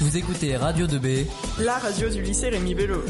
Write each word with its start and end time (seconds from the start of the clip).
Vous 0.00 0.16
écoutez 0.16 0.56
Radio 0.56 0.86
2B, 0.86 1.26
la 1.58 1.78
radio 1.78 2.08
du 2.08 2.22
lycée 2.22 2.48
Rémi 2.48 2.74
Bello. 2.74 3.02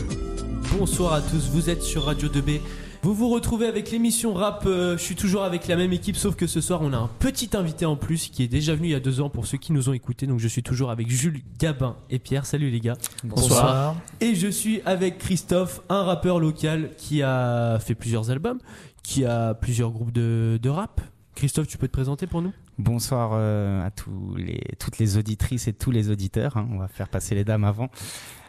Bonsoir 0.78 1.13
à 1.15 1.20
tous, 1.20 1.48
vous 1.51 1.70
êtes 1.70 1.82
sur 1.82 2.05
Radio 2.05 2.28
2B. 2.28 2.60
Vous 3.02 3.15
vous 3.15 3.28
retrouvez 3.31 3.66
avec 3.66 3.90
l'émission 3.90 4.35
rap. 4.35 4.64
euh, 4.66 4.98
je 4.98 5.03
suis 5.03 5.14
toujours 5.14 5.45
avec 5.45 5.68
la 5.68 5.76
même 5.76 5.92
équipe, 5.92 6.16
sauf 6.16 6.37
que 6.37 6.46
ce 6.46 6.61
soir 6.61 6.80
on 6.82 6.92
a 6.92 6.96
un 6.96 7.08
petit 7.18 7.50
invité 7.56 7.87
en 7.87 7.96
plus 7.96 8.29
qui 8.29 8.42
est 8.42 8.48
déjà 8.48 8.74
venu 8.74 8.88
il 8.88 8.90
y 8.90 8.95
a 8.95 9.00
deux 9.00 9.21
ans 9.21 9.30
pour 9.30 9.46
ceux 9.46 9.56
qui 9.58 9.72
nous 9.72 9.88
ont 9.88 9.92
écoutés. 9.92 10.26
Donc 10.26 10.38
je 10.40 10.48
suis 10.48 10.62
toujours 10.62 10.90
avec 10.90 11.08
Jules 11.08 11.40
Gabin 11.58 11.96
et 12.11 12.18
Pierre. 12.18 12.45
Salut 12.45 12.71
les 12.71 12.80
gars. 12.80 12.96
Bonsoir. 13.25 13.96
Et 14.20 14.34
je 14.34 14.48
suis 14.48 14.82
avec 14.84 15.18
Christophe, 15.18 15.80
un 15.88 16.02
rappeur 16.02 16.38
local 16.41 16.91
qui 16.98 17.22
a 17.22 17.79
fait 17.79 17.95
plusieurs 17.95 18.30
albums, 18.30 18.59
qui 19.02 19.25
a 19.25 19.54
plusieurs 19.54 19.91
groupes 19.91 20.12
de, 20.12 20.59
de 20.61 20.68
rap. 20.68 21.00
Christophe, 21.36 21.68
tu 21.68 21.79
peux 21.79 21.86
te 21.88 21.93
présenter 21.93 22.27
pour 22.27 22.43
nous? 22.43 22.52
Bonsoir 22.85 23.33
euh, 23.35 23.85
à 23.87 23.91
tous 23.91 24.35
les, 24.37 24.62
toutes 24.79 24.97
les 24.99 25.19
auditrices 25.19 25.69
et 25.69 25.75
tous 25.75 25.91
les 25.91 26.09
auditeurs. 26.11 26.57
hein. 26.57 26.67
On 26.73 26.79
va 26.79 26.89
faire 26.89 27.09
passer 27.09 27.35
les 27.35 27.45
dames 27.45 27.65
avant. 27.65 27.91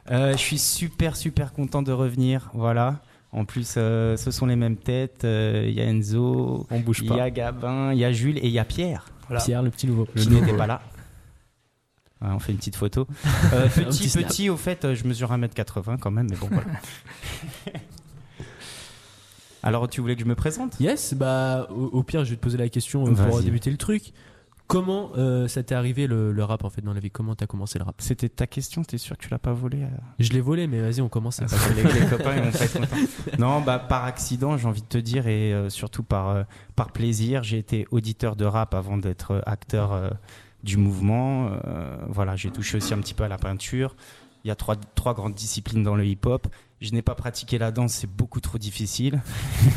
Euh, 0.09 0.31
je 0.31 0.37
suis 0.37 0.57
super 0.57 1.17
super 1.17 1.51
content 1.51 1.81
de 1.81 1.91
revenir. 1.91 2.49
Voilà. 2.53 3.01
En 3.33 3.43
plus, 3.43 3.75
euh, 3.77 4.15
ce 4.15 4.31
sont 4.31 4.45
les 4.45 4.55
mêmes 4.55 4.77
têtes. 4.77 5.21
Il 5.25 5.71
y 5.71 5.81
a 5.81 5.85
Enzo, 5.85 6.65
On 6.71 6.79
bouge 6.79 6.99
il 7.03 7.09
pas. 7.09 7.17
y 7.17 7.19
a 7.19 7.29
Gabin, 7.29 7.91
il 7.91 7.99
y 7.99 8.05
a 8.05 8.11
Jules 8.13 8.37
et 8.37 8.47
il 8.47 8.51
y 8.51 8.59
a 8.59 8.65
Pierre 8.65 9.05
Pierre, 9.43 9.63
le 9.63 9.69
petit 9.69 9.87
nouveau. 9.87 10.05
qui 10.15 10.29
n'était 10.29 10.55
pas 10.55 10.67
là. 10.67 10.81
Ouais, 12.21 12.29
on 12.31 12.39
fait 12.39 12.51
une 12.53 12.57
petite 12.59 12.75
photo. 12.75 13.07
Petit 13.75 14.09
petit 14.09 14.49
au 14.49 14.55
fait, 14.57 14.93
je 14.93 15.07
mesure 15.07 15.31
1m80 15.31 15.97
quand 15.97 16.11
même, 16.11 16.27
mais 16.29 16.35
bon 16.37 16.47
voilà. 16.51 16.67
Alors, 19.63 19.87
tu 19.87 20.01
voulais 20.01 20.15
que 20.15 20.21
je 20.21 20.27
me 20.27 20.35
présente? 20.35 20.79
Yes, 20.79 21.13
bah 21.13 21.67
au, 21.69 21.85
au 21.85 22.03
pire, 22.03 22.25
je 22.25 22.31
vais 22.31 22.35
te 22.35 22.41
poser 22.41 22.57
la 22.57 22.69
question 22.69 23.05
euh, 23.05 23.13
pour 23.13 23.41
débuter 23.41 23.69
le 23.69 23.77
truc. 23.77 24.13
Comment 24.67 25.11
euh, 25.17 25.49
ça 25.49 25.63
t'est 25.63 25.75
arrivé 25.75 26.07
le, 26.07 26.31
le 26.31 26.43
rap 26.45 26.63
en 26.63 26.69
fait 26.69 26.81
dans 26.81 26.93
la 26.93 27.01
vie? 27.01 27.11
Comment 27.11 27.35
t'as 27.35 27.45
commencé 27.45 27.77
le 27.77 27.83
rap? 27.83 27.95
C'était 27.99 28.29
ta 28.29 28.47
question, 28.47 28.83
t'es 28.83 28.97
sûr 28.97 29.17
que 29.17 29.23
tu 29.23 29.29
l'as 29.29 29.37
pas 29.37 29.51
volé 29.51 29.83
euh? 29.83 29.87
Je 30.19 30.31
l'ai 30.31 30.39
volé, 30.39 30.65
mais 30.65 30.79
vas-y, 30.79 31.01
on 31.01 31.09
commence. 31.09 31.41
Parce 31.41 31.67
que 31.67 31.73
les, 31.73 31.83
les 31.83 32.07
copains 32.07 32.35
ils 32.37 32.43
vont 32.43 32.51
pas 32.51 32.63
être 32.63 32.79
contents. 32.79 33.37
Non, 33.37 33.59
bah 33.59 33.79
par 33.79 34.05
accident, 34.05 34.55
j'ai 34.55 34.67
envie 34.67 34.81
de 34.81 34.87
te 34.87 34.97
dire, 34.97 35.27
et 35.27 35.53
euh, 35.53 35.69
surtout 35.69 36.03
par, 36.03 36.45
par 36.77 36.93
plaisir. 36.93 37.43
J'ai 37.43 37.57
été 37.57 37.85
auditeur 37.91 38.37
de 38.37 38.45
rap 38.45 38.73
avant 38.73 38.97
d'être 38.97 39.43
acteur 39.45 40.17
du 40.63 40.77
mouvement. 40.77 41.51
Voilà, 42.07 42.37
j'ai 42.37 42.49
touché 42.49 42.77
aussi 42.77 42.93
un 42.93 42.99
petit 42.99 43.13
peu 43.13 43.25
à 43.25 43.27
la 43.27 43.37
peinture. 43.37 43.95
Il 44.45 44.47
y 44.47 44.51
a 44.51 44.55
trois, 44.55 44.77
trois 44.95 45.13
grandes 45.13 45.35
disciplines 45.35 45.83
dans 45.83 45.95
le 45.95 46.05
hip-hop. 46.05 46.47
Je 46.81 46.91
n'ai 46.93 47.03
pas 47.03 47.13
pratiqué 47.13 47.59
la 47.59 47.71
danse, 47.71 47.93
c'est 47.93 48.09
beaucoup 48.09 48.39
trop 48.41 48.57
difficile. 48.57 49.21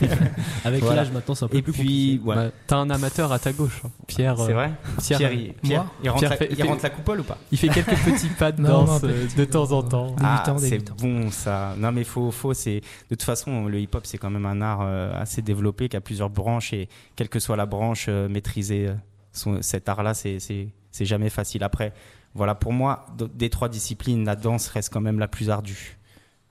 Avec 0.65 0.81
Voilà. 0.83 1.03
l'âge 1.03 1.13
maintenant, 1.13 1.35
c'est 1.35 1.45
un 1.45 1.49
peu 1.49 1.59
Et 1.59 1.63
plus 1.63 1.73
puis, 1.73 2.19
compliqué. 2.25 2.41
ouais, 2.41 2.51
T'as 2.67 2.77
un 2.79 2.89
amateur 2.89 3.31
à 3.31 3.39
ta 3.39 3.53
gauche, 3.53 3.83
hein. 3.85 3.91
Pierre. 4.07 4.37
c'est 4.39 4.51
euh, 4.51 4.55
vrai. 4.55 4.73
Pierre, 5.03 5.19
Pierre, 5.19 5.33
il, 5.33 5.53
Pierre, 5.53 5.85
il 6.03 6.09
rentre, 6.09 6.21
Pierre 6.21 6.31
la, 6.31 6.37
fait- 6.39 6.49
il 6.51 6.57
fait- 6.57 6.63
rentre 6.63 6.83
la 6.83 6.91
coupole 6.91 7.21
ou 7.21 7.25
pas 7.25 7.37
il 7.53 7.59
fait 7.59 7.69
quelques 7.69 7.95
petits 8.05 8.29
pas 8.29 8.53
de 8.53 8.63
Non, 8.63 8.69
non, 8.69 8.85
danse 8.85 9.05
euh, 9.05 9.27
petit, 9.27 9.37
de 9.37 9.45
temps 9.45 9.71
en 9.73 9.83
non. 9.83 9.89
temps. 9.89 10.17
Ah, 10.23 10.43
c'est 10.59 10.91
bon 10.99 11.31
ça. 11.31 11.75
Non 11.79 11.93
mais 11.93 12.05
faut, 12.05 12.31
faut, 12.31 12.55
c'est 12.55 12.77
de 12.81 13.15
toute 13.15 13.23
façon 13.23 13.67
le 13.67 13.81
hip-hop 13.81 14.07
c'est 14.07 14.17
quand 14.19 14.31
même 14.31 14.47
un 14.47 14.63
art 14.63 14.81
euh, 14.83 15.13
assez 15.21 15.43
développé 15.43 15.89
qui 15.91 15.97
a 15.97 16.01
plusieurs 16.01 16.31
branches 16.31 16.73
et 16.73 16.89
quelle 17.17 17.29
que 17.29 17.39
soit 17.39 17.57
la 17.57 17.67
branche 17.67 18.07
euh, 18.09 18.29
maîtriser 18.29 18.89
euh, 18.89 18.95
son- 19.33 19.61
cet 19.61 19.89
art-là 19.91 20.15
c'est 20.15 20.39
c'est 20.41 20.69
c'est 20.91 21.05
jamais 21.05 21.29
facile. 21.31 21.65
Après 21.65 21.93
voilà 22.35 22.55
pour 22.55 22.73
moi 22.73 23.05
des 23.35 23.51
trois 23.51 23.69
disciplines 23.69 24.25
la 24.25 24.37
danse 24.37 24.69
reste 24.69 24.91
quand 24.93 25.03
même 25.03 25.19
la 25.19 25.29
plus 25.29 25.51
ardue. 25.51 25.99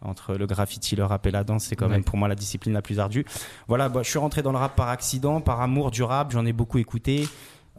Entre 0.04 0.36
le 0.36 0.46
graffiti, 0.46 0.96
le 0.96 1.06
rap 1.06 1.26
et 1.28 1.32
la 1.32 1.44
danse, 1.44 1.64
c'est 1.66 1.76
quand 1.76 1.86
Ouais. 1.86 1.92
même 1.94 2.04
pour 2.04 2.18
moi 2.18 2.28
la 2.28 2.36
discipline 2.36 2.74
la 2.74 2.82
plus 2.82 3.00
ardue. 3.00 3.26
Voilà, 3.68 3.90
bah, 3.90 4.02
je 4.04 4.10
suis 4.10 4.20
rentré 4.20 4.42
dans 4.42 4.52
le 4.52 4.58
rap 4.58 4.76
par 4.76 4.90
accident, 4.90 5.40
par 5.42 5.62
amour 5.62 5.92
du 5.92 6.04
rap. 6.04 6.32
J'en 6.32 6.46
ai 6.46 6.54
beaucoup 6.54 6.78
écouté. 6.78 7.28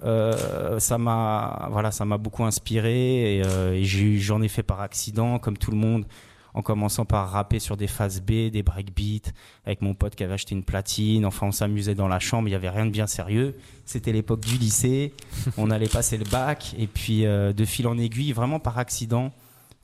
Euh, 0.05 0.81
ça 0.81 0.99
m'a 0.99 1.69
voilà 1.71 1.91
ça 1.93 2.05
m'a 2.05 2.19
beaucoup 2.19 2.45
inspiré 2.45 3.37
et, 3.39 3.43
euh, 3.47 3.73
et 3.75 3.85
j'en 4.19 4.43
ai 4.43 4.49
fait 4.49 4.65
par 4.65 4.81
accident 4.81 5.39
comme 5.39 5.57
tout 5.57 5.71
le 5.71 5.77
monde 5.77 6.05
en 6.53 6.63
commençant 6.63 7.05
par 7.05 7.31
rapper 7.31 7.61
sur 7.61 7.77
des 7.77 7.87
phases 7.87 8.21
B 8.21 8.51
des 8.51 8.65
breakbeats 8.65 9.31
avec 9.65 9.83
mon 9.83 9.95
pote 9.95 10.17
qui 10.17 10.25
avait 10.25 10.35
acheté 10.35 10.55
une 10.57 10.65
platine 10.65 11.25
enfin 11.25 11.47
on 11.47 11.53
s'amusait 11.53 11.95
dans 11.95 12.09
la 12.09 12.19
chambre 12.19 12.49
il 12.49 12.51
y 12.53 12.55
avait 12.57 12.69
rien 12.71 12.87
de 12.87 12.91
bien 12.91 13.07
sérieux 13.07 13.57
c'était 13.85 14.13
l'époque 14.13 14.41
du 14.41 14.57
lycée 14.59 15.15
on 15.57 15.71
allait 15.71 15.89
passer 15.89 16.19
le 16.19 16.25
bac 16.25 16.75
et 16.77 16.89
puis 16.89 17.25
euh, 17.25 17.53
de 17.53 17.65
fil 17.65 17.87
en 17.87 17.97
aiguille 17.97 18.33
vraiment 18.33 18.59
par 18.59 18.79
accident 18.79 19.33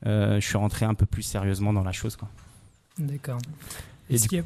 je 0.05 0.39
suis 0.41 0.57
rentré 0.57 0.87
un 0.87 0.95
peu 0.95 1.07
plus 1.07 1.23
sérieusement 1.23 1.73
dans 1.73 1.83
la 1.85 1.93
chose 1.93 2.17
quoi. 2.17 2.29
D'accord. 2.99 3.39
Et 4.09 4.15
Est-ce 4.15 4.23
du- 4.25 4.29
qu'il 4.29 4.39
y 4.39 4.41
a... 4.41 4.45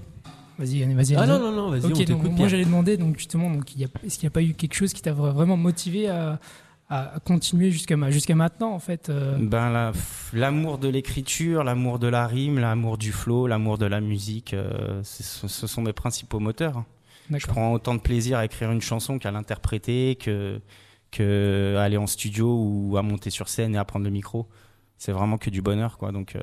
Vas-y, 0.56 0.84
vas-y. 0.94 1.16
Ah 1.16 1.26
non, 1.26 1.40
non, 1.40 1.50
non, 1.50 1.70
vas-y, 1.70 1.84
on 1.84 1.88
Ok, 1.88 1.96
donc 2.06 2.22
t'écoute. 2.22 2.30
moi 2.38 2.46
j'allais 2.46 2.64
demander, 2.64 2.96
donc 2.96 3.16
justement, 3.18 3.50
donc, 3.50 3.64
est-ce 4.04 4.18
qu'il 4.18 4.24
n'y 4.26 4.28
a 4.28 4.30
pas 4.30 4.42
eu 4.42 4.54
quelque 4.54 4.74
chose 4.74 4.92
qui 4.92 5.02
t'a 5.02 5.12
vra- 5.12 5.32
vraiment 5.32 5.56
motivé 5.56 6.08
à, 6.08 6.38
continuer 7.24 7.72
jusqu'à 7.72 7.96
ma- 7.96 8.12
jusqu'à 8.12 8.36
maintenant 8.36 8.70
en 8.72 8.78
fait 8.78 9.08
euh, 9.08 9.36
Ben 9.40 9.70
la- 9.70 9.90
l'amour 10.32 10.78
de 10.78 10.86
l'écriture, 10.86 11.64
l'amour 11.64 11.98
de 11.98 12.06
la 12.06 12.28
rime, 12.28 12.60
l'amour 12.60 12.98
du 12.98 13.10
flow, 13.10 13.48
l'amour 13.48 13.78
de 13.78 13.86
la 13.86 14.00
musique, 14.00 14.54
euh, 14.54 15.00
ce, 15.02 15.48
ce 15.48 15.66
sont 15.66 15.82
mes 15.82 15.92
principaux 15.94 16.38
moteurs. 16.38 16.84
Je 17.30 17.46
prends 17.48 17.72
autant 17.72 17.94
de 17.96 18.00
plaisir 18.00 18.38
à 18.38 18.44
écrire 18.44 18.70
une 18.70 18.82
chanson 18.82 19.18
qu'à 19.18 19.32
l'interpréter, 19.32 20.14
que, 20.22 20.60
que 21.10 21.74
à 21.78 21.82
aller 21.82 21.96
en 21.96 22.06
studio 22.06 22.54
ou 22.60 22.96
à 22.96 23.02
monter 23.02 23.30
sur 23.30 23.48
scène 23.48 23.74
et 23.74 23.78
à 23.78 23.84
prendre 23.84 24.04
le 24.04 24.10
micro. 24.12 24.46
C'est 24.98 25.12
vraiment 25.12 25.38
que 25.38 25.50
du 25.50 25.60
bonheur, 25.60 25.98
quoi. 25.98 26.12
Donc, 26.12 26.36
euh, 26.36 26.42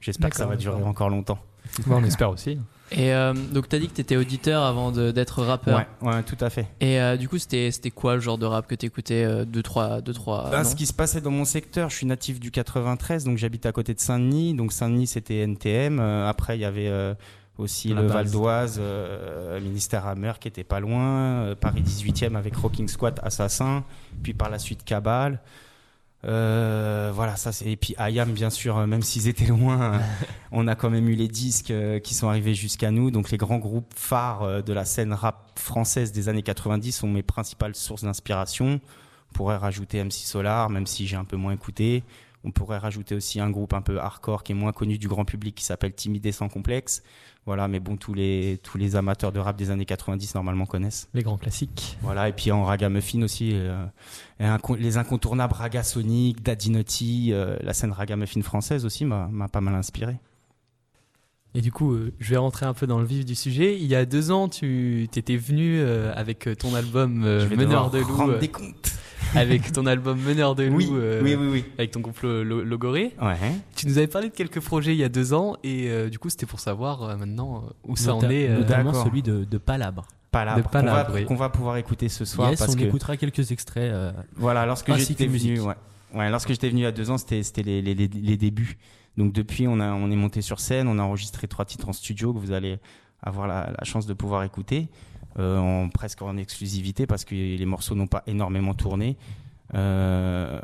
j'espère 0.00 0.30
que 0.30 0.36
ça 0.36 0.46
va 0.46 0.56
durer 0.56 0.82
encore 0.82 1.10
longtemps. 1.10 1.38
Ouais, 1.86 1.96
on 1.96 2.04
espère 2.04 2.30
aussi. 2.30 2.58
Et 2.92 3.12
euh, 3.12 3.32
donc 3.34 3.68
t'as 3.68 3.78
dit 3.78 3.86
que 3.86 3.92
t'étais 3.92 4.16
auditeur 4.16 4.64
avant 4.64 4.90
d'être 4.90 5.42
rappeur. 5.42 5.84
Ouais, 6.02 6.08
ouais, 6.08 6.22
tout 6.24 6.36
à 6.40 6.50
fait. 6.50 6.66
Et 6.80 7.00
euh, 7.00 7.16
du 7.16 7.28
coup 7.28 7.38
c'était 7.38 7.70
c'était 7.70 7.90
quoi 7.90 8.14
le 8.14 8.20
genre 8.20 8.38
de 8.38 8.46
rap 8.46 8.66
que 8.66 8.74
t'écoutais 8.74 9.24
euh, 9.24 9.44
deux 9.44 9.62
trois 9.62 10.00
deux 10.00 10.12
trois. 10.12 10.50
Ben, 10.50 10.64
ce 10.64 10.74
qui 10.74 10.86
se 10.86 10.92
passait 10.92 11.20
dans 11.20 11.30
mon 11.30 11.44
secteur, 11.44 11.90
je 11.90 11.96
suis 11.96 12.06
natif 12.06 12.40
du 12.40 12.50
93, 12.50 13.24
donc 13.24 13.38
j'habite 13.38 13.66
à 13.66 13.72
côté 13.72 13.94
de 13.94 14.00
Saint-Denis. 14.00 14.54
Donc 14.54 14.72
Saint-Denis, 14.72 15.06
c'était 15.06 15.42
NTM. 15.46 16.00
Euh, 16.00 16.28
après, 16.28 16.58
il 16.58 16.62
y 16.62 16.64
avait 16.64 16.88
euh, 16.88 17.14
aussi 17.58 17.88
La 17.88 18.02
le 18.02 18.08
base. 18.08 18.16
Val 18.16 18.30
d'Oise, 18.30 18.78
euh, 18.80 19.60
ministère 19.60 20.06
Hammer 20.06 20.32
qui 20.40 20.48
était 20.48 20.64
pas 20.64 20.80
loin, 20.80 21.04
euh, 21.04 21.54
Paris 21.54 21.82
18e 21.82 22.34
avec 22.36 22.56
Rocking 22.56 22.88
Squat, 22.88 23.20
Assassin, 23.22 23.84
puis 24.22 24.34
par 24.34 24.50
la 24.50 24.58
suite 24.58 24.82
Cabal. 24.84 25.40
Euh, 26.24 27.10
voilà, 27.14 27.36
ça 27.36 27.52
c'est. 27.52 27.66
Et 27.66 27.76
puis 27.76 27.94
Ayam, 27.98 28.32
bien 28.32 28.50
sûr, 28.50 28.76
euh, 28.76 28.86
même 28.86 29.02
s'ils 29.02 29.28
étaient 29.28 29.46
loin, 29.46 29.94
euh, 29.94 29.98
on 30.52 30.68
a 30.68 30.74
quand 30.74 30.90
même 30.90 31.08
eu 31.08 31.14
les 31.14 31.28
disques 31.28 31.72
qui 32.02 32.14
sont 32.14 32.28
arrivés 32.28 32.54
jusqu'à 32.54 32.90
nous. 32.90 33.10
Donc 33.10 33.30
les 33.30 33.38
grands 33.38 33.58
groupes 33.58 33.92
phares 33.94 34.62
de 34.62 34.72
la 34.72 34.84
scène 34.84 35.12
rap 35.12 35.58
française 35.58 36.12
des 36.12 36.28
années 36.28 36.42
90 36.42 36.92
sont 36.92 37.08
mes 37.08 37.22
principales 37.22 37.74
sources 37.74 38.04
d'inspiration. 38.04 38.80
On 39.30 39.32
pourrait 39.32 39.56
rajouter 39.56 40.02
MC 40.02 40.12
Solar, 40.12 40.70
même 40.70 40.86
si 40.86 41.06
j'ai 41.06 41.16
un 41.16 41.24
peu 41.24 41.36
moins 41.36 41.52
écouté. 41.52 42.02
On 42.44 42.52
pourrait 42.52 42.78
rajouter 42.78 43.14
aussi 43.14 43.38
un 43.38 43.50
groupe 43.50 43.74
un 43.74 43.82
peu 43.82 44.00
hardcore 44.00 44.42
qui 44.42 44.52
est 44.52 44.54
moins 44.54 44.72
connu 44.72 44.96
du 44.96 45.08
grand 45.08 45.24
public 45.26 45.54
qui 45.54 45.64
s'appelle 45.64 45.92
Timidé 45.94 46.32
sans 46.32 46.48
complexe. 46.48 47.02
Voilà, 47.46 47.68
mais 47.68 47.80
bon, 47.80 47.96
tous 47.96 48.14
les, 48.14 48.58
tous 48.62 48.78
les 48.78 48.96
amateurs 48.96 49.32
de 49.32 49.38
rap 49.38 49.56
des 49.56 49.70
années 49.70 49.84
90 49.84 50.34
normalement 50.34 50.66
connaissent. 50.66 51.08
Les 51.14 51.22
grands 51.22 51.36
classiques. 51.38 51.98
Voilà, 52.02 52.28
et 52.28 52.32
puis 52.32 52.50
en 52.52 52.64
ragamuffin 52.64 53.22
aussi, 53.22 53.50
euh, 53.54 53.84
inco- 54.40 54.76
les 54.76 54.96
incontournables 54.96 55.52
Raga 55.54 55.82
Sonic, 55.82 56.42
Daddy 56.42 57.30
euh, 57.32 57.56
la 57.62 57.72
scène 57.74 57.92
ragamuffin 57.92 58.40
française 58.42 58.84
aussi 58.86 59.04
m'a 59.04 59.28
pas 59.52 59.60
mal 59.60 59.74
inspiré. 59.74 60.16
Et 61.54 61.60
du 61.62 61.72
coup, 61.72 61.92
euh, 61.94 62.12
je 62.20 62.30
vais 62.30 62.36
rentrer 62.36 62.64
un 62.66 62.74
peu 62.74 62.86
dans 62.86 63.00
le 63.00 63.04
vif 63.06 63.24
du 63.24 63.34
sujet. 63.34 63.76
Il 63.76 63.86
y 63.86 63.94
a 63.96 64.04
deux 64.06 64.30
ans, 64.30 64.48
tu 64.48 65.02
étais 65.14 65.36
venu 65.36 65.80
euh, 65.80 66.12
avec 66.14 66.48
ton 66.58 66.74
album 66.76 67.24
euh, 67.24 67.48
Meneur 67.56 67.90
de 67.90 67.98
loup, 67.98 68.16
rendre 68.16 68.38
des 68.38 68.48
comptes. 68.48 68.92
Avec 69.34 69.72
ton 69.72 69.86
album 69.86 70.18
Meneur 70.20 70.54
de 70.54 70.64
loup, 70.64 70.76
Oui, 70.76 70.88
euh, 70.92 71.20
oui, 71.22 71.34
oui, 71.34 71.48
oui. 71.52 71.64
avec 71.78 71.90
ton 71.92 72.00
groupe 72.00 72.20
Lo- 72.22 72.64
Logoré. 72.64 73.14
Ouais. 73.20 73.36
Tu 73.76 73.86
nous 73.86 73.98
avais 73.98 74.06
parlé 74.06 74.28
de 74.28 74.34
quelques 74.34 74.60
projets 74.60 74.92
il 74.92 74.98
y 74.98 75.04
a 75.04 75.08
deux 75.08 75.32
ans, 75.34 75.56
et 75.64 75.88
euh, 75.90 76.08
du 76.08 76.18
coup, 76.18 76.28
c'était 76.30 76.46
pour 76.46 76.60
savoir 76.60 77.02
euh, 77.02 77.16
maintenant 77.16 77.64
euh, 77.66 77.70
où 77.88 77.96
ça 77.96 78.14
en 78.14 78.22
est. 78.30 78.48
euh, 78.48 78.58
Notamment 78.58 78.90
D'accord. 78.92 79.06
celui 79.06 79.22
de, 79.22 79.44
de 79.44 79.58
Palabre. 79.58 80.06
Palabre, 80.30 80.62
De 80.62 80.68
Palabre, 80.68 81.06
qu'on 81.06 81.12
va, 81.12 81.18
oui. 81.20 81.24
qu'on 81.26 81.34
va 81.36 81.48
pouvoir 81.48 81.76
écouter 81.76 82.08
ce 82.08 82.24
soir 82.24 82.50
yes, 82.50 82.58
parce 82.60 82.72
on 82.74 82.76
que 82.76 82.84
écoutera 82.84 83.16
quelques 83.16 83.50
extraits. 83.50 83.90
euh, 83.92 84.12
Voilà, 84.36 84.64
lorsque 84.66 84.94
j'étais 84.94 85.26
venu, 85.26 85.60
ouais. 85.60 85.74
Ouais, 86.14 86.30
lorsque 86.30 86.48
j'étais 86.50 86.68
venu 86.68 86.80
il 86.80 86.84
y 86.84 86.86
a 86.86 86.92
deux 86.92 87.10
ans, 87.10 87.18
c'était 87.18 87.42
c'était 87.42 87.62
les, 87.62 87.82
les, 87.82 87.94
les, 87.94 88.08
les 88.08 88.36
débuts. 88.36 88.78
Donc 89.16 89.32
depuis, 89.32 89.66
on 89.68 89.80
a 89.80 89.92
on 89.92 90.10
est 90.10 90.16
monté 90.16 90.40
sur 90.40 90.60
scène, 90.60 90.86
on 90.88 90.98
a 90.98 91.02
enregistré 91.02 91.46
trois 91.48 91.64
titres 91.64 91.88
en 91.88 91.92
studio 91.92 92.32
que 92.32 92.38
vous 92.38 92.52
allez 92.52 92.78
avoir 93.22 93.46
la, 93.48 93.72
la 93.76 93.84
chance 93.84 94.06
de 94.06 94.14
pouvoir 94.14 94.42
écouter, 94.44 94.88
euh, 94.88 95.09
en 95.38 95.88
presque 95.88 96.22
en 96.22 96.36
exclusivité 96.36 97.06
parce 97.06 97.24
que 97.24 97.34
les 97.34 97.66
morceaux 97.66 97.94
n'ont 97.94 98.06
pas 98.06 98.22
énormément 98.26 98.74
tourné. 98.74 99.16
Euh, 99.74 100.60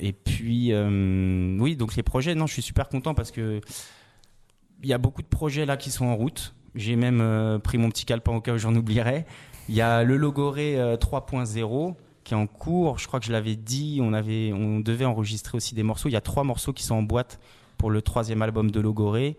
et 0.00 0.12
puis 0.12 0.72
euh, 0.72 1.56
oui, 1.58 1.76
donc 1.76 1.96
les 1.96 2.02
projets, 2.02 2.34
non, 2.34 2.46
je 2.46 2.54
suis 2.54 2.62
super 2.62 2.88
content 2.88 3.14
parce 3.14 3.30
que 3.30 3.60
il 4.82 4.88
y 4.88 4.92
a 4.92 4.98
beaucoup 4.98 5.22
de 5.22 5.26
projets 5.26 5.66
là 5.66 5.76
qui 5.76 5.90
sont 5.90 6.06
en 6.06 6.16
route. 6.16 6.54
J'ai 6.74 6.96
même 6.96 7.20
euh, 7.20 7.58
pris 7.58 7.78
mon 7.78 7.88
petit 7.88 8.04
calepin 8.04 8.32
au 8.32 8.40
cas 8.40 8.54
où 8.54 8.58
j'en 8.58 8.74
oublierais. 8.74 9.26
Il 9.68 9.74
y 9.74 9.80
a 9.80 10.04
le 10.04 10.16
Logoré 10.16 10.78
euh, 10.78 10.96
3.0 10.96 11.94
qui 12.24 12.34
est 12.34 12.36
en 12.36 12.46
cours. 12.46 12.98
Je 12.98 13.06
crois 13.06 13.20
que 13.20 13.26
je 13.26 13.32
l'avais 13.32 13.56
dit. 13.56 13.98
On 14.00 14.12
avait, 14.12 14.52
on 14.52 14.80
devait 14.80 15.04
enregistrer 15.04 15.56
aussi 15.56 15.74
des 15.74 15.82
morceaux. 15.82 16.08
Il 16.08 16.12
y 16.12 16.16
a 16.16 16.20
trois 16.20 16.44
morceaux 16.44 16.72
qui 16.72 16.84
sont 16.84 16.94
en 16.94 17.02
boîte 17.02 17.40
pour 17.76 17.90
le 17.90 18.02
troisième 18.02 18.42
album 18.42 18.70
de 18.70 18.80
Logoré. 18.80 19.36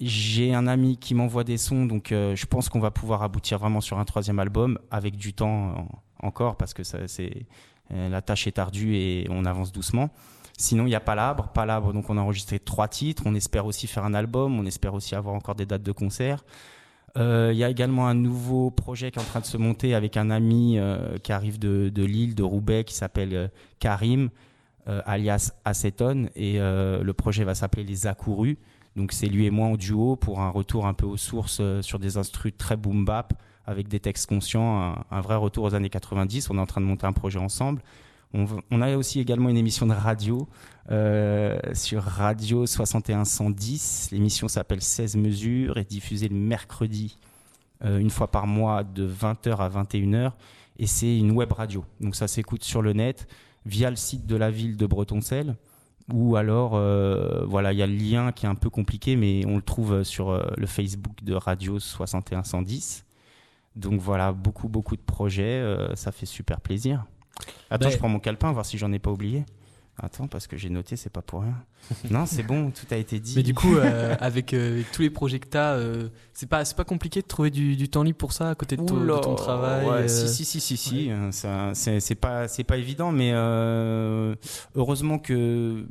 J'ai 0.00 0.52
un 0.54 0.66
ami 0.66 0.96
qui 0.96 1.14
m'envoie 1.14 1.44
des 1.44 1.56
sons, 1.56 1.86
donc 1.86 2.10
euh, 2.10 2.34
je 2.34 2.46
pense 2.46 2.68
qu'on 2.68 2.80
va 2.80 2.90
pouvoir 2.90 3.22
aboutir 3.22 3.58
vraiment 3.60 3.80
sur 3.80 3.98
un 3.98 4.04
troisième 4.04 4.38
album 4.40 4.78
avec 4.90 5.16
du 5.16 5.32
temps 5.34 5.76
en- 5.78 5.88
encore 6.26 6.56
parce 6.56 6.74
que 6.74 6.82
euh, 6.96 8.08
la 8.08 8.20
tâche 8.22 8.46
est 8.48 8.58
ardue 8.58 8.96
et 8.96 9.26
on 9.30 9.44
avance 9.44 9.70
doucement. 9.72 10.10
Sinon, 10.58 10.86
il 10.86 10.90
y 10.90 10.94
a 10.94 11.00
Palabre. 11.00 11.48
Palabre, 11.48 11.92
donc 11.92 12.10
on 12.10 12.16
a 12.18 12.20
enregistré 12.20 12.58
trois 12.58 12.88
titres. 12.88 13.22
On 13.26 13.34
espère 13.34 13.66
aussi 13.66 13.86
faire 13.86 14.04
un 14.04 14.14
album. 14.14 14.58
On 14.58 14.66
espère 14.66 14.94
aussi 14.94 15.14
avoir 15.14 15.34
encore 15.34 15.54
des 15.54 15.66
dates 15.66 15.82
de 15.82 15.92
concert. 15.92 16.44
Euh, 17.16 17.50
Il 17.52 17.58
y 17.58 17.62
a 17.64 17.68
également 17.70 18.08
un 18.08 18.14
nouveau 18.14 18.70
projet 18.72 19.10
qui 19.12 19.18
est 19.18 19.22
en 19.22 19.24
train 19.24 19.40
de 19.40 19.46
se 19.46 19.56
monter 19.56 19.94
avec 19.94 20.16
un 20.16 20.30
ami 20.30 20.78
qui 21.22 21.32
arrive 21.32 21.58
de, 21.58 21.90
Lille, 22.04 22.34
de 22.34 22.42
Roubaix, 22.42 22.84
qui 22.84 22.94
s'appelle 22.94 23.50
Karim, 23.80 24.30
alias 24.86 25.52
Acetone. 25.64 26.30
Et 26.36 26.58
le 26.58 27.12
projet 27.12 27.44
va 27.44 27.54
s'appeler 27.54 27.84
Les 27.84 28.06
Accourus. 28.06 28.56
Donc 28.96 29.12
c'est 29.12 29.26
lui 29.26 29.46
et 29.46 29.50
moi 29.50 29.68
en 29.68 29.76
duo 29.76 30.16
pour 30.16 30.40
un 30.40 30.50
retour 30.50 30.86
un 30.86 30.94
peu 30.94 31.06
aux 31.06 31.16
sources 31.16 31.58
euh, 31.60 31.82
sur 31.82 31.98
des 31.98 32.16
instrus 32.16 32.52
très 32.56 32.76
boom 32.76 33.04
bap 33.04 33.34
avec 33.66 33.88
des 33.88 33.98
textes 33.98 34.28
conscients, 34.28 34.94
un, 35.10 35.20
vrai 35.22 35.36
retour 35.36 35.64
aux 35.64 35.74
années 35.74 35.88
90. 35.88 36.50
On 36.50 36.58
est 36.58 36.60
en 36.60 36.66
train 36.66 36.82
de 36.82 36.86
monter 36.86 37.06
un 37.06 37.12
projet 37.12 37.38
ensemble. 37.38 37.82
On, 38.34 38.82
a 38.82 38.96
aussi 38.96 39.20
également 39.20 39.48
une 39.48 39.56
émission 39.56 39.86
de 39.86 39.92
radio 39.92 40.48
euh, 40.90 41.56
sur 41.72 42.02
Radio 42.02 42.66
6110. 42.66 44.08
L'émission 44.10 44.48
s'appelle 44.48 44.82
16 44.82 45.16
mesures 45.16 45.78
et 45.78 45.82
est 45.82 45.88
diffusée 45.88 46.28
le 46.28 46.34
mercredi 46.34 47.16
euh, 47.84 47.98
une 47.98 48.10
fois 48.10 48.28
par 48.30 48.48
mois 48.48 48.82
de 48.82 49.08
20h 49.08 49.56
à 49.58 49.68
21h. 49.68 50.32
Et 50.78 50.88
c'est 50.88 51.16
une 51.16 51.30
web 51.30 51.52
radio. 51.52 51.84
Donc 52.00 52.16
ça 52.16 52.26
s'écoute 52.26 52.64
sur 52.64 52.82
le 52.82 52.92
net 52.92 53.28
via 53.66 53.88
le 53.88 53.96
site 53.96 54.26
de 54.26 54.34
la 54.34 54.50
ville 54.50 54.76
de 54.76 54.86
Bretoncelle. 54.86 55.54
Ou 56.12 56.36
alors, 56.36 56.72
euh, 56.74 57.44
voilà, 57.46 57.72
il 57.72 57.78
y 57.78 57.82
a 57.82 57.86
le 57.86 57.94
lien 57.94 58.30
qui 58.32 58.44
est 58.44 58.48
un 58.48 58.54
peu 58.54 58.68
compliqué, 58.68 59.16
mais 59.16 59.44
on 59.46 59.56
le 59.56 59.62
trouve 59.62 60.02
sur 60.02 60.30
euh, 60.30 60.42
le 60.56 60.66
Facebook 60.66 61.22
de 61.22 61.34
Radio 61.34 61.78
6110. 61.78 63.06
Donc 63.76 64.00
voilà, 64.00 64.32
beaucoup, 64.32 64.68
beaucoup 64.68 64.96
de 64.96 65.02
projets. 65.02 65.42
euh, 65.42 65.94
ça 65.94 66.12
fait 66.12 66.26
super 66.26 66.60
plaisir. 66.60 67.06
Attends, 67.70 67.90
je 67.90 67.96
prends 67.96 68.08
mon 68.08 68.20
calepin, 68.20 68.52
voir 68.52 68.66
si 68.66 68.78
j'en 68.78 68.92
ai 68.92 68.98
pas 68.98 69.10
oublié. 69.10 69.44
Attends, 69.96 70.26
parce 70.26 70.48
que 70.48 70.56
j'ai 70.56 70.70
noté, 70.70 70.96
c'est 70.96 71.08
pas 71.12 71.22
pour 71.22 71.42
rien. 71.42 71.54
non, 72.10 72.26
c'est 72.26 72.42
bon, 72.42 72.72
tout 72.72 72.86
a 72.90 72.96
été 72.96 73.20
dit. 73.20 73.34
Mais 73.36 73.44
du 73.44 73.54
coup, 73.54 73.76
euh, 73.76 74.16
avec 74.20 74.52
euh, 74.52 74.82
tous 74.92 75.02
les 75.02 75.10
projets 75.10 75.38
que 75.38 75.46
t'as, 75.46 75.74
euh, 75.74 76.08
c'est 76.32 76.48
pas, 76.48 76.64
c'est 76.64 76.76
pas 76.76 76.82
compliqué 76.84 77.22
de 77.22 77.26
trouver 77.26 77.50
du, 77.50 77.76
du 77.76 77.88
temps 77.88 78.02
libre 78.02 78.18
pour 78.18 78.32
ça 78.32 78.50
à 78.50 78.54
côté 78.56 78.76
de, 78.76 78.82
ton- 78.84 78.96
de 78.96 79.00
Oula, 79.02 79.18
ton 79.20 79.36
travail. 79.36 79.86
ouais, 79.86 80.08
Si, 80.08 80.28
si, 80.28 80.44
si, 80.44 80.60
si, 80.60 80.76
si. 80.76 81.10
euh, 81.12 81.30
ça, 81.30 81.70
c'est, 81.74 82.14
pas, 82.16 82.46
pas 82.66 82.76
évident, 82.76 83.12
mais 83.12 83.32
heureusement 84.74 85.18
que 85.18 85.86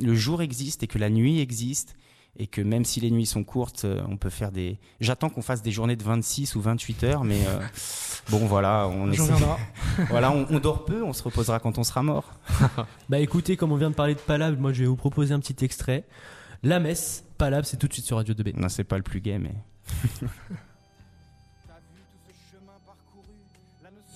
le 0.00 0.14
jour 0.14 0.42
existe 0.42 0.82
et 0.82 0.86
que 0.86 0.98
la 0.98 1.10
nuit 1.10 1.40
existe 1.40 1.96
et 2.38 2.46
que 2.46 2.60
même 2.60 2.84
si 2.84 3.00
les 3.00 3.10
nuits 3.10 3.26
sont 3.26 3.44
courtes, 3.44 3.84
euh, 3.84 4.02
on 4.08 4.16
peut 4.16 4.30
faire 4.30 4.52
des. 4.52 4.78
J'attends 5.00 5.28
qu'on 5.30 5.42
fasse 5.42 5.62
des 5.62 5.70
journées 5.72 5.96
de 5.96 6.02
26 6.04 6.54
ou 6.56 6.60
28 6.60 7.04
heures, 7.04 7.24
mais 7.24 7.40
euh, 7.46 7.60
bon, 8.30 8.46
voilà, 8.46 8.88
on 8.88 9.10
essaie- 9.10 9.32
voilà, 10.08 10.32
on, 10.32 10.46
on 10.50 10.58
dort 10.58 10.84
peu, 10.84 11.02
on 11.02 11.12
se 11.12 11.22
reposera 11.22 11.58
quand 11.60 11.78
on 11.78 11.84
sera 11.84 12.02
mort. 12.02 12.32
Bah 13.08 13.18
écoutez, 13.20 13.56
comme 13.56 13.72
on 13.72 13.76
vient 13.76 13.90
de 13.90 13.94
parler 13.94 14.14
de 14.14 14.20
Palab, 14.20 14.58
moi 14.60 14.72
je 14.72 14.80
vais 14.82 14.88
vous 14.88 14.96
proposer 14.96 15.32
un 15.34 15.40
petit 15.40 15.64
extrait. 15.64 16.04
La 16.62 16.80
messe, 16.80 17.24
Palab, 17.38 17.64
c'est 17.64 17.76
tout 17.76 17.86
de 17.88 17.92
suite 17.92 18.06
sur 18.06 18.16
Radio 18.16 18.34
2B. 18.34 18.56
Non, 18.58 18.68
c'est 18.68 18.84
pas 18.84 18.96
le 18.96 19.02
plus 19.02 19.20
gay, 19.20 19.38
mais. 19.38 19.54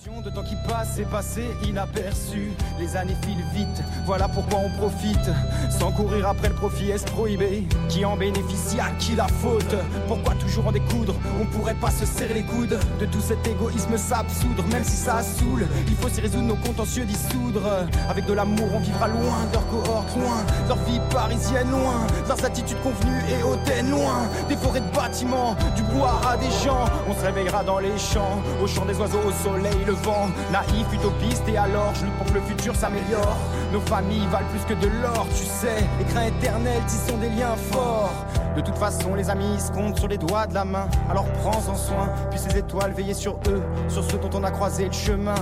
De 0.09 0.29
temps 0.31 0.41
qui 0.41 0.55
passe 0.67 0.97
est 0.97 1.05
passé 1.05 1.43
inaperçu. 1.63 2.51
Les 2.79 2.95
années 2.95 3.15
filent 3.21 3.45
vite, 3.53 3.83
voilà 4.05 4.27
pourquoi 4.27 4.59
on 4.59 4.69
profite. 4.77 5.29
Sans 5.69 5.91
courir 5.91 6.27
après 6.27 6.49
le 6.49 6.55
profit 6.55 6.89
est 6.89 7.05
prohibé? 7.11 7.67
Qui 7.87 8.03
en 8.03 8.17
bénéficie, 8.17 8.79
à 8.79 8.89
qui 8.97 9.15
la 9.15 9.27
faute? 9.27 9.75
Pourquoi 10.07 10.33
toujours 10.35 10.67
en 10.67 10.71
découdre? 10.71 11.13
On 11.39 11.45
pourrait 11.45 11.75
pas 11.75 11.91
se 11.91 12.05
serrer 12.05 12.33
les 12.33 12.43
coudes. 12.43 12.79
De 12.99 13.05
tout 13.05 13.21
cet 13.21 13.45
égoïsme 13.45 13.95
s'absoudre 13.95 14.63
Même 14.71 14.83
si 14.83 14.95
ça 14.95 15.21
saoule. 15.21 15.67
Il 15.87 15.95
faut 15.95 16.09
s'y 16.09 16.21
résoudre 16.21 16.45
nos 16.45 16.55
contentieux 16.55 17.05
dissoudre. 17.05 17.61
Avec 18.09 18.25
de 18.25 18.33
l'amour 18.33 18.69
on 18.73 18.79
vivra 18.79 19.07
loin 19.07 19.45
de 19.49 19.53
leur 19.53 19.67
cohorte 19.67 20.15
Loin. 20.15 20.43
De 20.63 20.69
leur 20.69 20.83
vie 20.85 20.99
parisienne 21.11 21.69
Loin 21.69 22.07
de 22.23 22.27
leurs 22.27 22.43
attitudes 22.43 22.81
convenues 22.81 23.21
et 23.29 23.43
hautaines 23.43 23.91
Loin. 23.91 24.27
Des 24.49 24.55
forêts 24.55 24.81
de 24.81 24.95
bâtiments 24.95 25.55
Du 25.75 25.83
bois 25.83 26.19
à 26.27 26.37
des 26.37 26.49
gens 26.65 26.85
On 27.07 27.13
se 27.13 27.23
réveillera 27.23 27.63
dans 27.63 27.79
les 27.79 27.97
champs 27.99 28.41
Au 28.63 28.67
chant 28.67 28.85
des 28.85 28.97
oiseaux, 28.97 29.21
au 29.27 29.31
soleil 29.31 29.90
levant 29.91 30.29
Naïf, 30.51 30.87
utopiste 30.93 31.43
et 31.47 31.57
alors 31.57 31.93
Je 31.95 32.05
lutte 32.05 32.15
pour 32.15 32.27
que 32.27 32.33
le 32.33 32.41
futur 32.41 32.75
s'améliore. 32.75 33.37
Nos 33.71 33.81
familles 33.81 34.27
valent 34.31 34.47
plus 34.47 34.73
que 34.73 34.79
de 34.79 34.87
l'or 35.01 35.27
Tu 35.35 35.45
sais, 35.45 35.83
les 35.99 36.05
grains 36.05 36.25
éternels 36.25 36.81
tissons 36.87 37.17
des 37.17 37.29
liens 37.29 37.55
forts. 37.71 38.13
De 38.55 38.61
toute 38.61 38.75
façon, 38.75 39.15
les 39.15 39.29
amis 39.29 39.59
se 39.59 39.71
comptent 39.71 39.97
sur 39.97 40.07
les 40.07 40.17
doigts 40.17 40.47
de 40.47 40.53
la 40.53 40.65
main. 40.65 40.87
Alors 41.09 41.25
prends-en 41.41 41.75
soin, 41.75 42.09
puis 42.29 42.39
ces 42.39 42.57
étoiles 42.57 42.91
veiller 42.91 43.13
sur 43.13 43.39
eux, 43.47 43.61
sur 43.87 44.03
ceux 44.03 44.17
dont 44.17 44.29
on 44.33 44.43
a 44.43 44.51
croisé 44.51 44.85
le 44.85 44.91
chemin. 44.91 45.35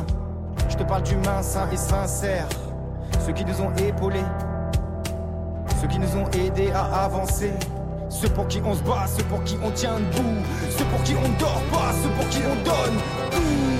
Je 0.70 0.76
te 0.76 0.84
parle 0.84 1.04
d'humains 1.04 1.42
sains 1.42 1.70
et 1.72 1.78
sincères, 1.78 2.48
ceux 3.26 3.34
qui 3.34 3.46
nous 3.46 3.62
ont 3.62 3.74
épaulés, 3.76 4.26
ceux 5.82 5.88
qui 5.88 6.00
nous 6.00 6.16
ont 6.16 6.30
aidés 6.32 6.72
à 6.72 7.06
avancer. 7.06 7.54
Ceux 8.12 8.30
pour 8.30 8.48
qui 8.48 8.60
on 8.66 8.74
se 8.74 8.82
bat, 8.82 9.06
ceux 9.06 9.24
pour 9.26 9.44
qui 9.44 9.56
on 9.64 9.70
tient 9.70 10.00
debout, 10.00 10.42
ceux 10.76 10.86
pour 10.86 11.04
qui 11.04 11.14
on 11.14 11.30
dort 11.40 11.62
pas, 11.72 11.94
ceux 12.02 12.10
pour 12.10 12.28
qui 12.30 12.40
on 12.40 12.56
donne 12.64 12.98
tout, 13.30 13.79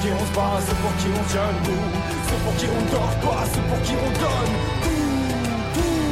qui 0.00 0.08
on 0.12 0.26
se 0.26 0.32
bat, 0.34 0.60
ceux 0.60 0.74
pour 0.76 0.94
qui 0.96 1.06
on 1.08 1.24
tient 1.28 1.52
debout, 1.64 1.88
ceux 2.28 2.40
pour 2.44 2.54
qui 2.56 2.66
on 2.66 2.82
dort 2.92 3.16
pas, 3.20 3.44
ceux 3.46 3.62
pour 3.62 3.80
qui 3.82 3.92
on 3.92 4.10
donne 4.20 4.54
tout, 4.84 5.18
tout, 5.74 6.02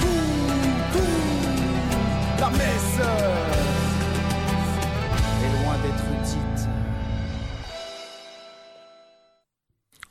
tout, 0.00 0.30
tout. 0.92 2.40
La 2.40 2.50
messe 2.50 3.00
est 5.42 5.50
loin 5.62 5.76
d'être 5.82 6.08
dite. 6.24 6.68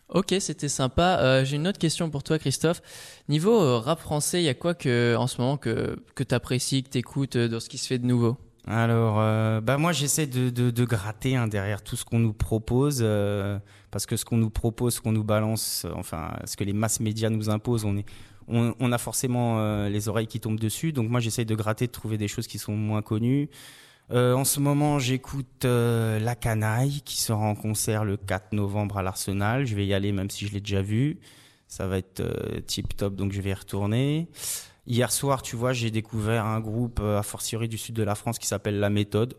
Ok, 0.10 0.34
c'était 0.40 0.70
sympa. 0.70 1.20
Euh, 1.22 1.46
J'ai 1.46 1.58
une 1.58 1.68
autre 1.68 1.78
question 1.78 2.10
pour 2.10 2.24
toi, 2.24 2.40
Christophe. 2.40 2.82
Niveau 3.28 3.62
euh, 3.62 3.78
rap 3.78 4.00
français, 4.00 4.42
il 4.42 4.46
y 4.46 4.50
a 4.50 4.56
quoi 4.56 4.74
que, 4.74 5.16
en 5.16 5.28
ce 5.28 5.40
moment 5.40 5.58
que, 5.58 6.04
que 6.16 6.24
tu 6.24 6.34
apprécies, 6.34 6.82
que 6.82 6.90
tu 6.90 6.98
écoutes 6.98 7.38
dans 7.38 7.60
ce 7.60 7.70
qui 7.70 7.78
se 7.78 7.86
fait 7.86 8.00
de 8.00 8.08
nouveau? 8.08 8.38
Alors, 8.72 9.16
euh, 9.20 9.62
bah 9.62 9.80
moi 9.80 9.94
j'essaie 9.94 10.28
de, 10.28 10.52
de, 10.52 10.86
gratter 10.86 11.36
hein, 11.36 11.48
derrière 11.48 11.82
tout 11.82 11.96
ce 11.96 12.06
qu'on 12.06 12.20
nous 12.20 12.34
propose, 12.34 13.00
euh, 13.02 13.58
parce 13.90 14.06
que 14.06 14.16
ce 14.16 14.26
qu'on 14.26 14.38
nous 14.38 14.52
propose, 14.52 14.94
ce 14.94 15.02
qu'on 15.02 15.12
nous 15.12 15.24
balance, 15.24 15.86
euh, 15.86 15.92
enfin 15.96 16.34
ce 16.46 16.56
que 16.56 16.64
les 16.64 16.74
masses 16.74 17.00
médias 17.00 17.32
nous 17.32 17.50
imposent, 17.50 17.84
on 17.84 17.98
est, 17.98 18.06
on, 18.48 18.92
a 18.92 18.98
forcément 19.00 19.86
les 19.88 20.08
oreilles 20.08 20.28
qui 20.28 20.40
tombent 20.40 20.60
dessus. 20.60 20.92
Donc 20.92 21.10
moi 21.10 21.20
j'essaie 21.20 21.46
de 21.46 21.56
gratter, 21.56 21.88
de 21.88 21.92
trouver 21.92 22.18
des 22.18 22.28
choses 22.28 22.48
qui 22.48 22.58
sont 22.58 22.76
moins 22.76 23.04
connues. 23.04 23.50
En 24.12 24.44
ce 24.44 24.60
moment, 24.60 24.98
j'écoute 24.98 25.66
La 25.66 26.36
Canaille 26.36 27.02
qui 27.06 27.22
sera 27.22 27.46
en 27.46 27.54
concert 27.54 28.06
le 28.06 28.18
4 28.18 28.54
novembre 28.54 28.98
à 28.98 29.04
l'Arsenal. 29.04 29.68
Je 29.68 29.76
vais 29.76 29.86
y 29.86 29.94
aller 29.94 30.12
même 30.12 30.32
si 30.32 30.48
je 30.48 30.54
l'ai 30.54 30.62
déjà 30.62 30.82
vu. 30.82 31.20
Ça 31.68 31.86
va 31.86 32.00
être 32.00 32.24
tip 32.66 32.98
top, 32.98 33.16
donc 33.16 33.34
je 33.34 33.42
vais 33.42 33.52
y 33.52 33.54
retourner. 33.54 34.28
Hier 34.90 35.12
soir, 35.12 35.42
tu 35.42 35.56
vois, 35.56 35.72
j'ai 35.72 35.92
découvert 35.92 36.46
un 36.46 36.60
groupe 36.60 37.00
euh, 37.00 37.20
a 37.20 37.24
fortiori 37.24 37.70
du 37.70 37.78
sud 37.78 37.96
de 37.96 38.04
la 38.04 38.16
France 38.16 38.40
qui 38.40 38.48
s'appelle 38.48 38.80
La 38.80 38.90
Méthode, 38.90 39.38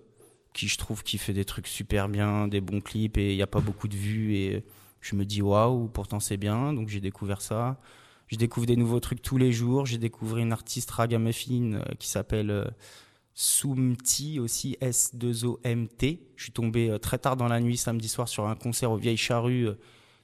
qui 0.54 0.68
je 0.68 0.78
trouve 0.78 1.02
qui 1.02 1.18
fait 1.18 1.34
des 1.34 1.44
trucs 1.44 1.66
super 1.66 2.08
bien, 2.08 2.48
des 2.48 2.62
bons 2.62 2.80
clips 2.80 3.18
et 3.18 3.32
il 3.32 3.36
n'y 3.36 3.42
a 3.42 3.46
pas 3.46 3.60
beaucoup 3.60 3.88
de 3.88 3.96
vues 3.96 4.36
et 4.36 4.64
je 5.00 5.16
me 5.16 5.24
dis 5.24 5.42
waouh, 5.42 5.88
pourtant 5.88 6.20
c'est 6.20 6.36
bien, 6.36 6.72
donc 6.72 6.88
j'ai 6.88 7.00
découvert 7.00 7.42
ça. 7.42 7.78
Je 8.30 8.36
découvre 8.36 8.66
des 8.66 8.76
nouveaux 8.76 9.00
trucs 9.00 9.22
tous 9.22 9.38
les 9.38 9.50
jours. 9.52 9.86
J'ai 9.86 9.98
découvert 9.98 10.38
une 10.38 10.52
artiste 10.52 10.90
ragamuffin 10.92 11.72
euh, 11.74 11.82
qui 11.98 12.08
s'appelle 12.08 12.50
euh, 12.50 12.64
Soumti 13.34 14.38
aussi 14.38 14.76
S2OMT. 14.80 16.20
Je 16.36 16.42
suis 16.42 16.52
tombé 16.52 16.90
euh, 16.90 16.98
très 16.98 17.18
tard 17.18 17.36
dans 17.36 17.48
la 17.48 17.58
nuit 17.58 17.76
samedi 17.76 18.08
soir 18.08 18.28
sur 18.28 18.46
un 18.46 18.54
concert 18.54 18.92
aux 18.92 18.96
Vieilles 18.96 19.16
Charrues. 19.16 19.70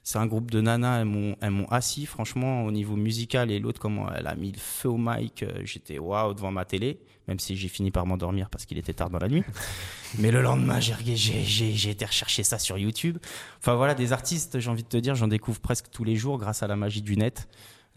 C'est 0.08 0.18
un 0.20 0.26
groupe 0.26 0.52
de 0.52 0.60
nanas, 0.60 1.00
elles 1.00 1.50
m'ont, 1.50 1.66
assis 1.68 2.06
franchement 2.06 2.62
au 2.64 2.70
niveau 2.70 2.94
musical 2.94 3.50
et 3.50 3.58
l'autre 3.58 3.80
comment 3.80 4.08
elle 4.14 4.28
a 4.28 4.36
mis 4.36 4.52
le 4.52 4.58
feu 4.58 4.88
au 4.88 4.96
mic. 4.98 5.42
euh, 5.42 5.62
J'étais 5.64 5.98
waouh 5.98 6.32
devant 6.32 6.52
ma 6.52 6.64
télé, 6.64 7.00
même 7.26 7.40
si 7.40 7.56
j'ai 7.56 7.66
fini 7.66 7.90
par 7.90 8.06
m'endormir 8.06 8.48
parce 8.48 8.66
qu'il 8.66 8.78
était 8.78 8.92
tard 8.92 9.10
dans 9.10 9.18
la 9.18 9.26
nuit. 9.26 9.42
Mais 10.20 10.30
le 10.30 10.42
lendemain, 10.42 10.78
j'ai, 10.78 10.92
regardé- 10.92 11.16
j'ai, 11.16 11.42
j'ai, 11.42 11.72
j'ai 11.72 11.90
été 11.90 12.04
rechercher 12.04 12.44
ça 12.44 12.60
sur 12.60 12.78
YouTube. 12.78 13.18
Enfin 13.58 13.74
voilà, 13.74 13.96
des 13.96 14.12
artistes, 14.12 14.60
j'ai 14.60 14.70
envie 14.70 14.84
de 14.84 14.88
te 14.88 14.96
dire, 14.96 15.16
j'en 15.16 15.26
découvre 15.26 15.58
presque 15.58 15.86
tous 15.90 16.04
les 16.04 16.14
jours 16.14 16.38
grâce 16.38 16.62
à 16.62 16.68
la 16.68 16.76
magie 16.76 17.02
du 17.02 17.16
net. 17.16 17.48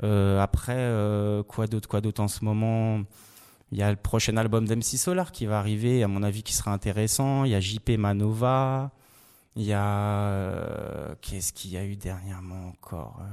Euh, 0.01 0.41
après, 0.41 0.73
euh, 0.77 1.43
quoi 1.43 1.67
d'autre, 1.67 1.87
quoi 1.87 2.01
d'autre 2.01 2.21
en 2.23 2.27
ce 2.27 2.43
moment? 2.43 3.01
Il 3.71 3.77
y 3.77 3.83
a 3.83 3.91
le 3.91 3.97
prochain 3.97 4.35
album 4.37 4.65
d'MC 4.65 4.97
Solar 4.97 5.31
qui 5.31 5.45
va 5.45 5.59
arriver, 5.59 6.01
à 6.01 6.07
mon 6.07 6.23
avis, 6.23 6.41
qui 6.41 6.53
sera 6.53 6.73
intéressant. 6.73 7.43
Il 7.43 7.51
y 7.51 7.55
a 7.55 7.59
JP 7.59 7.91
Manova. 7.99 8.89
Il 9.59 9.65
y 9.65 9.73
a 9.73 9.83
euh, 9.83 11.15
qu'est-ce 11.21 11.51
qu'il 11.53 11.71
y 11.71 11.77
a 11.77 11.83
eu 11.83 11.95
dernièrement 11.97 12.69
encore 12.69 13.19
euh, 13.21 13.25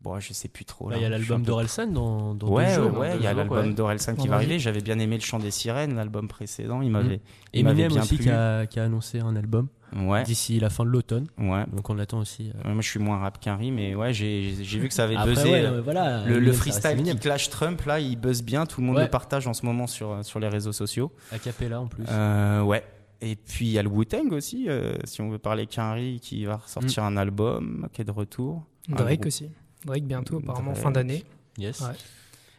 Bon, 0.00 0.20
je 0.20 0.32
sais 0.34 0.48
plus 0.48 0.64
trop. 0.64 0.86
Bah, 0.86 0.92
là. 0.92 0.98
Il 0.98 1.02
y 1.02 1.06
a 1.06 1.08
l'album 1.08 1.42
d'Orelsan 1.42 1.86
dans, 1.88 2.34
dans 2.34 2.48
Ouais, 2.48 2.76
deux 2.76 2.82
jours. 2.82 2.98
ouais, 2.98 3.10
dans 3.10 3.16
il 3.16 3.22
y 3.22 3.26
a 3.26 3.32
l'album 3.32 3.66
ouais. 3.68 3.72
d'Orelsan 3.74 4.14
qui 4.14 4.28
va 4.28 4.36
arriver. 4.36 4.58
J'avais 4.58 4.82
bien 4.82 4.98
aimé 4.98 5.16
le 5.16 5.22
chant 5.22 5.38
des 5.38 5.50
sirènes, 5.50 5.94
l'album 5.96 6.28
précédent. 6.28 6.80
Il 6.82 6.90
m'avait, 6.90 7.20
il 7.54 7.64
m'avait 7.64 7.82
Eminem 7.84 7.92
bien 7.92 8.02
aussi 8.02 8.16
plu. 8.16 8.24
qui 8.24 8.30
a, 8.30 8.66
qui 8.66 8.78
a 8.80 8.84
annoncé 8.84 9.20
un 9.20 9.34
album 9.34 9.68
Ouais, 9.96 10.24
d'ici 10.24 10.58
la 10.60 10.70
fin 10.70 10.84
de 10.84 10.90
l'automne. 10.90 11.26
ouais. 11.38 11.64
Donc 11.72 11.88
on 11.88 11.94
l'attend 11.94 12.18
aussi. 12.18 12.50
euh. 12.54 12.68
Ouais, 12.68 12.74
Moi, 12.74 12.82
je 12.82 12.88
suis 12.88 12.98
moins 13.00 13.18
rap 13.18 13.38
qu'un 13.40 13.56
riz, 13.56 13.70
mais 13.70 13.94
ouais, 13.94 14.12
j'ai, 14.12 14.54
j'ai 14.62 14.78
vu 14.80 14.88
que 14.88 14.94
ça 14.94 15.04
avait 15.04 15.14
Après, 15.16 15.30
buzzé. 15.30 15.50
ouais, 15.50 15.64
euh, 15.64 15.80
voilà, 15.82 16.24
le, 16.26 16.52
freestyle 16.52 17.02
qui 17.02 17.16
clash 17.16 17.48
Trump, 17.48 17.80
là, 17.86 17.98
il 18.00 18.16
buzz 18.16 18.42
bien. 18.42 18.66
Tout 18.66 18.80
le 18.80 18.86
monde 18.88 18.96
Ouais. 18.96 19.04
le 19.04 19.10
partage 19.10 19.46
en 19.46 19.54
ce 19.54 19.64
moment 19.64 19.86
sur, 19.86 20.24
sur 20.24 20.38
les 20.40 20.48
réseaux 20.48 20.72
sociaux. 20.72 21.12
A 21.32 21.38
cappella 21.38 21.80
en 21.80 21.86
plus. 21.86 22.04
Euh, 22.10 22.60
ouais. 22.62 22.84
Et 23.20 23.36
puis 23.36 23.66
il 23.66 23.72
y 23.72 23.78
a 23.78 23.82
le 23.82 23.88
Wu-Tang 23.88 24.32
aussi, 24.32 24.68
euh, 24.68 24.94
si 25.04 25.20
on 25.22 25.30
veut 25.30 25.38
parler 25.38 25.66
Quinry 25.66 26.20
qui 26.20 26.44
va 26.44 26.60
sortir 26.66 27.04
un 27.04 27.16
album, 27.16 27.88
qui 27.92 28.02
est 28.02 28.04
de 28.04 28.10
retour. 28.10 28.64
Drake 28.88 29.26
aussi. 29.26 29.48
Drake 29.84 30.04
bientôt, 30.04 30.38
apparemment, 30.38 30.72
Drake. 30.72 30.82
fin 30.82 30.90
d'année. 30.90 31.24
Yes. 31.58 31.80
Ouais. 31.80 31.94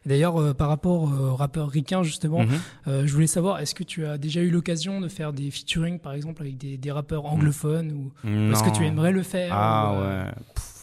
D'ailleurs, 0.05 0.39
euh, 0.39 0.53
par 0.53 0.69
rapport 0.69 1.03
au 1.03 1.35
rappeur 1.35 1.67
ricain, 1.69 2.03
justement, 2.03 2.43
Mhm. 2.43 2.59
euh, 2.87 3.07
je 3.07 3.13
voulais 3.13 3.25
savoir, 3.27 3.59
est-ce 3.59 3.73
que 3.73 3.83
tu 3.83 4.05
as 4.05 4.17
déjà 4.19 4.41
eu 4.41 4.51
l'occasion 4.51 5.01
de 5.01 5.07
faire 5.07 5.33
des 5.33 5.49
featuring, 5.49 5.97
par 5.99 6.13
exemple, 6.13 6.43
avec 6.43 6.57
des, 6.57 6.77
des 6.77 6.91
rappeurs 6.91 7.25
anglophones 7.25 7.91
ou 7.91 8.11
est-ce 8.51 8.63
que 8.63 8.69
tu 8.75 8.85
aimerais 8.85 9.11
le 9.11 9.23
faire 9.23 9.51
Ah 9.53 9.93
ou, 9.93 10.01
euh, 10.01 10.25
ouais. 10.25 10.31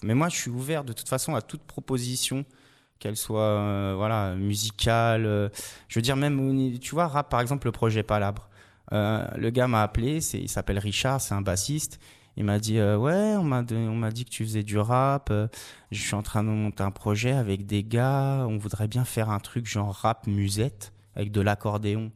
Mais 0.03 0.15
moi, 0.15 0.29
je 0.29 0.37
suis 0.37 0.51
ouvert 0.51 0.83
de 0.85 0.93
toute 0.93 1.09
façon 1.09 1.37
à 1.37 1.41
toute 1.43 1.63
proposition, 1.63 2.45
qu'elle 2.99 3.17
soit 3.17 3.41
euh, 3.43 3.95
voilà 3.97 4.35
musicale. 4.35 5.25
euh, 5.27 5.49
je 5.89 5.99
veux 5.99 6.03
dire 6.03 6.17
même, 6.17 6.79
tu 6.81 6.95
vois, 6.95 7.07
rap 7.07 7.29
par 7.31 7.41
exemple, 7.41 7.67
le 7.69 7.73
projet 7.73 8.03
Palabre. 8.03 8.49
Euh, 8.93 9.27
le 9.37 9.51
gars 9.51 9.69
m'a 9.69 9.83
appelé, 9.83 10.19
il 10.35 10.49
s'appelle 10.49 10.79
Richard, 10.79 11.21
c'est 11.21 11.35
un 11.35 11.41
bassiste. 11.41 11.99
Il 12.37 12.45
m'a 12.45 12.59
dit 12.59 12.79
euh, 12.79 12.97
ouais, 12.97 13.37
on 13.37 13.45
m'a 13.45 13.63
dit 14.11 14.25
que 14.25 14.31
tu 14.31 14.45
faisais 14.45 14.63
du 14.63 14.79
rap. 14.79 15.31
euh, 15.31 15.49
je 15.91 16.01
suis 16.01 16.15
en 16.15 16.23
train 16.23 16.43
de 16.43 16.49
monter 16.49 16.83
un 16.83 16.91
projet 16.91 17.33
avec 17.33 17.67
des 17.67 17.85
gars. 17.85 18.47
On 18.49 18.57
voudrait 18.59 18.89
bien 18.89 19.05
faire 19.05 19.31
un 19.31 19.39
truc 19.39 19.67
genre 19.67 19.95
rap 19.95 20.27
musette 20.27 20.93
avec 21.15 21.31
de 21.31 21.41
l'accordéon. 21.41 22.11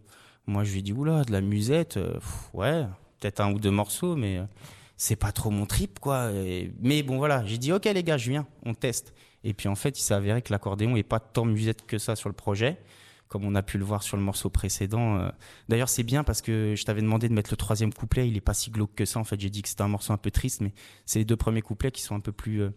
Moi, 0.47 0.65
je 0.65 0.73
lui 0.75 0.83
dit 0.83 0.93
oula, 0.93 1.25
de 1.25 1.33
la 1.33 1.41
musette, 1.41 1.99
ouais, 2.55 2.85
peut-être 3.19 3.41
un 3.41 3.53
ou 3.53 3.59
deux 3.59 3.73
morceaux, 3.73 4.15
mais 4.15 4.41
c'est 4.97 5.17
pas 5.17 5.33
trop 5.33 5.51
mon 5.51 5.67
trip, 5.67 5.99
quoi. 5.99 6.31
Mais 6.81 7.03
bon, 7.03 7.19
voilà, 7.19 7.45
j'ai 7.45 7.59
dit, 7.59 7.73
ok, 7.73 7.85
les 7.87 8.05
gars, 8.05 8.17
je 8.17 8.31
viens, 8.31 8.47
on 8.65 8.73
teste. 8.73 9.13
Et 9.43 9.55
puis, 9.55 9.69
en 9.69 9.75
fait, 9.75 9.99
il 9.99 10.03
s'est 10.03 10.15
avéré 10.15 10.43
que 10.43 10.53
l'accordéon 10.53 10.95
est 10.95 11.03
pas 11.03 11.19
tant 11.19 11.45
musette 11.45 11.85
que 11.85 11.99
ça 11.99 12.15
sur 12.15 12.29
le 12.29 12.35
projet, 12.35 12.79
comme 13.29 13.45
on 13.45 13.55
a 13.55 13.63
pu 13.63 13.79
le 13.79 13.85
voir 13.85 14.03
sur 14.03 14.17
le 14.17 14.23
morceau 14.23 14.51
précédent. 14.51 15.19
euh. 15.19 15.31
D'ailleurs, 15.69 15.89
c'est 15.89 16.03
bien 16.03 16.25
parce 16.25 16.43
que 16.43 16.75
je 16.77 16.85
t'avais 16.85 17.03
demandé 17.03 17.29
de 17.29 17.35
mettre 17.35 17.51
le 17.51 17.57
troisième 17.57 17.93
couplet, 17.93 18.29
il 18.29 18.37
est 18.37 18.41
pas 18.41 18.55
si 18.55 18.71
glauque 18.71 18.95
que 18.95 19.05
ça. 19.05 19.19
En 19.19 19.25
fait, 19.25 19.41
j'ai 19.41 19.51
dit 19.51 19.63
que 19.63 19.69
c'était 19.69 19.83
un 19.83 19.89
morceau 19.89 20.13
un 20.13 20.19
peu 20.19 20.31
triste, 20.31 20.61
mais 20.61 20.73
c'est 21.05 21.19
les 21.19 21.25
deux 21.25 21.37
premiers 21.37 21.63
couplets 21.63 21.91
qui 21.91 22.03
sont 22.03 22.15
un 22.15 22.21
peu 22.21 22.33
plus 22.33 22.63
euh, 22.63 22.71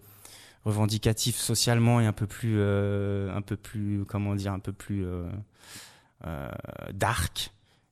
revendicatifs 0.66 1.38
socialement 1.38 2.00
et 2.02 2.06
un 2.06 2.14
peu 2.14 2.28
plus, 2.28 2.56
euh, 2.58 3.36
un 3.36 3.42
peu 3.42 3.56
plus, 3.56 4.06
comment 4.06 4.36
dire, 4.36 4.54
un 4.54 4.60
peu 4.60 4.74
plus 4.74 5.06
euh, 5.06 5.30
euh, 6.26 6.50
dark. 6.94 7.52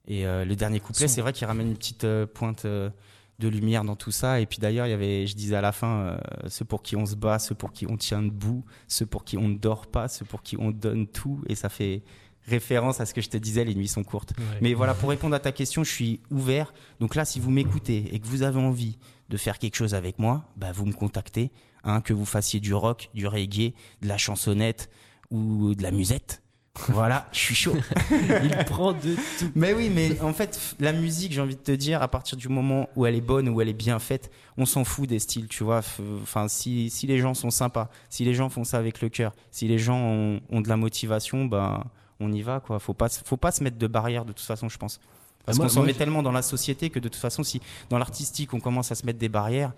Et 0.10 0.24
le 0.24 0.56
dernier 0.56 0.80
couplet, 0.80 1.10
c'est 1.10 1.20
vrai 1.20 1.34
qu'il 1.34 1.46
ramène 1.48 1.68
une 1.68 1.76
petite 1.76 2.08
pointe 2.34 2.66
de 2.66 3.48
lumière 3.48 3.84
dans 3.84 3.96
tout 3.96 4.12
ça. 4.12 4.40
Et 4.40 4.46
puis 4.46 4.60
d'ailleurs, 4.60 4.88
il 4.88 4.92
y 4.92 4.94
avait, 4.94 5.28
je 5.28 5.36
disais 5.36 5.56
à 5.56 5.62
la 5.62 5.72
fin, 5.72 6.00
euh, 6.00 6.18
ceux 6.48 6.66
pour 6.66 6.82
qui 6.82 6.96
on 6.96 7.06
se 7.06 7.16
bat, 7.16 7.40
ceux 7.40 7.56
pour 7.56 7.72
qui 7.72 7.86
on 7.88 7.98
tient 7.98 8.24
debout, 8.24 8.64
ceux 8.88 9.06
pour 9.06 9.26
qui 9.26 9.38
on 9.38 9.48
ne 9.48 9.58
dort 9.58 9.88
pas, 9.88 10.08
ceux 10.08 10.26
pour 10.26 10.42
qui 10.42 10.56
on 10.58 10.72
donne 10.72 11.08
tout. 11.08 11.44
Et 11.48 11.56
ça 11.56 11.70
fait 11.70 12.04
référence 12.48 13.00
à 13.02 13.06
ce 13.06 13.14
que 13.14 13.22
je 13.22 13.30
te 13.30 13.38
disais, 13.38 13.64
les 13.64 13.76
nuits 13.76 13.88
sont 13.88 14.04
courtes. 14.04 14.34
Mais 14.62 14.74
voilà, 14.74 14.94
pour 14.94 15.10
répondre 15.10 15.36
à 15.36 15.40
ta 15.40 15.52
question, 15.52 15.84
je 15.84 15.92
suis 15.92 16.22
ouvert. 16.32 16.74
Donc 17.00 17.16
là, 17.16 17.26
si 17.26 17.40
vous 17.40 17.52
m'écoutez 17.52 18.14
et 18.14 18.20
que 18.20 18.28
vous 18.28 18.44
avez 18.44 18.60
envie 18.60 18.98
de 19.30 19.38
faire 19.38 19.60
quelque 19.60 19.76
chose 19.76 19.94
avec 19.94 20.20
moi, 20.20 20.46
bah 20.56 20.72
vous 20.72 20.86
me 20.86 20.94
contactez. 20.94 21.52
Hein, 21.84 22.02
que 22.02 22.12
vous 22.12 22.26
fassiez 22.26 22.60
du 22.60 22.74
rock, 22.74 23.10
du 23.14 23.28
reggae, 23.28 23.74
de 24.02 24.08
la 24.08 24.18
chansonnette 24.18 24.90
ou 25.32 25.74
de 25.74 25.84
la 25.84 25.92
musette. 25.92 26.42
Voilà, 26.90 27.28
je 27.32 27.40
suis 27.40 27.56
chaud. 27.56 27.76
Il 28.44 28.56
prend 28.66 28.94
de 28.94 29.16
tout. 29.40 29.52
Mais 29.56 29.74
oui, 29.74 29.90
mais 29.94 30.20
en 30.22 30.34
fait, 30.34 30.76
la 30.80 30.92
musique, 30.92 31.32
j'ai 31.32 31.42
envie 31.42 31.56
de 31.56 31.62
te 31.62 31.72
dire, 31.72 32.02
à 32.02 32.08
partir 32.08 32.38
du 32.38 32.50
moment 32.50 32.90
où 32.96 33.06
elle 33.06 33.16
est 33.16 33.22
bonne, 33.22 33.50
où 33.50 33.62
elle 33.62 33.70
est 33.70 33.74
bien 33.74 34.00
faite, 34.00 34.32
on 34.58 34.66
s'en 34.66 34.84
fout 34.84 35.08
des 35.08 35.20
styles, 35.20 35.48
tu 35.48 35.64
vois. 35.64 35.82
Enfin, 36.22 36.48
si, 36.48 36.90
si 36.90 37.08
les 37.08 37.20
gens 37.20 37.34
sont 37.34 37.52
sympas, 37.52 37.90
si 38.10 38.26
les 38.26 38.34
gens 38.34 38.50
font 38.50 38.64
ça 38.64 38.78
avec 38.78 39.02
le 39.02 39.10
cœur, 39.10 39.34
si 39.52 39.68
les 39.68 39.80
gens 39.80 39.98
ont, 39.98 40.42
ont 40.50 40.62
de 40.62 40.70
la 40.70 40.78
motivation, 40.78 41.46
ben, 41.46 41.84
on 42.20 42.32
y 42.32 42.42
va, 42.42 42.60
quoi. 42.60 42.80
Faut 42.80 42.94
pas, 42.94 43.10
faut 43.10 43.38
pas 43.38 43.52
se 43.52 43.64
mettre 43.64 43.78
de 43.78 43.88
barrières, 43.88 44.26
de 44.26 44.34
toute 44.34 44.46
façon, 44.46 44.70
je 44.70 44.78
pense. 44.78 45.00
Parce 45.46 45.58
Ah, 45.60 45.64
qu'on 45.64 45.70
s'en 45.70 45.84
met 45.84 45.94
je- 45.94 45.98
tellement 45.98 46.24
dans 46.24 46.32
la 46.32 46.42
société 46.42 46.90
que 46.90 47.00
de 47.00 47.08
toute 47.08 47.22
façon, 47.22 47.44
si 47.44 47.62
dans 47.90 47.98
l'artistique, 47.98 48.54
on 48.54 48.60
commence 48.60 48.92
à 48.92 48.96
se 48.96 49.06
mettre 49.06 49.20
des 49.20 49.30
barrières, 49.30 49.72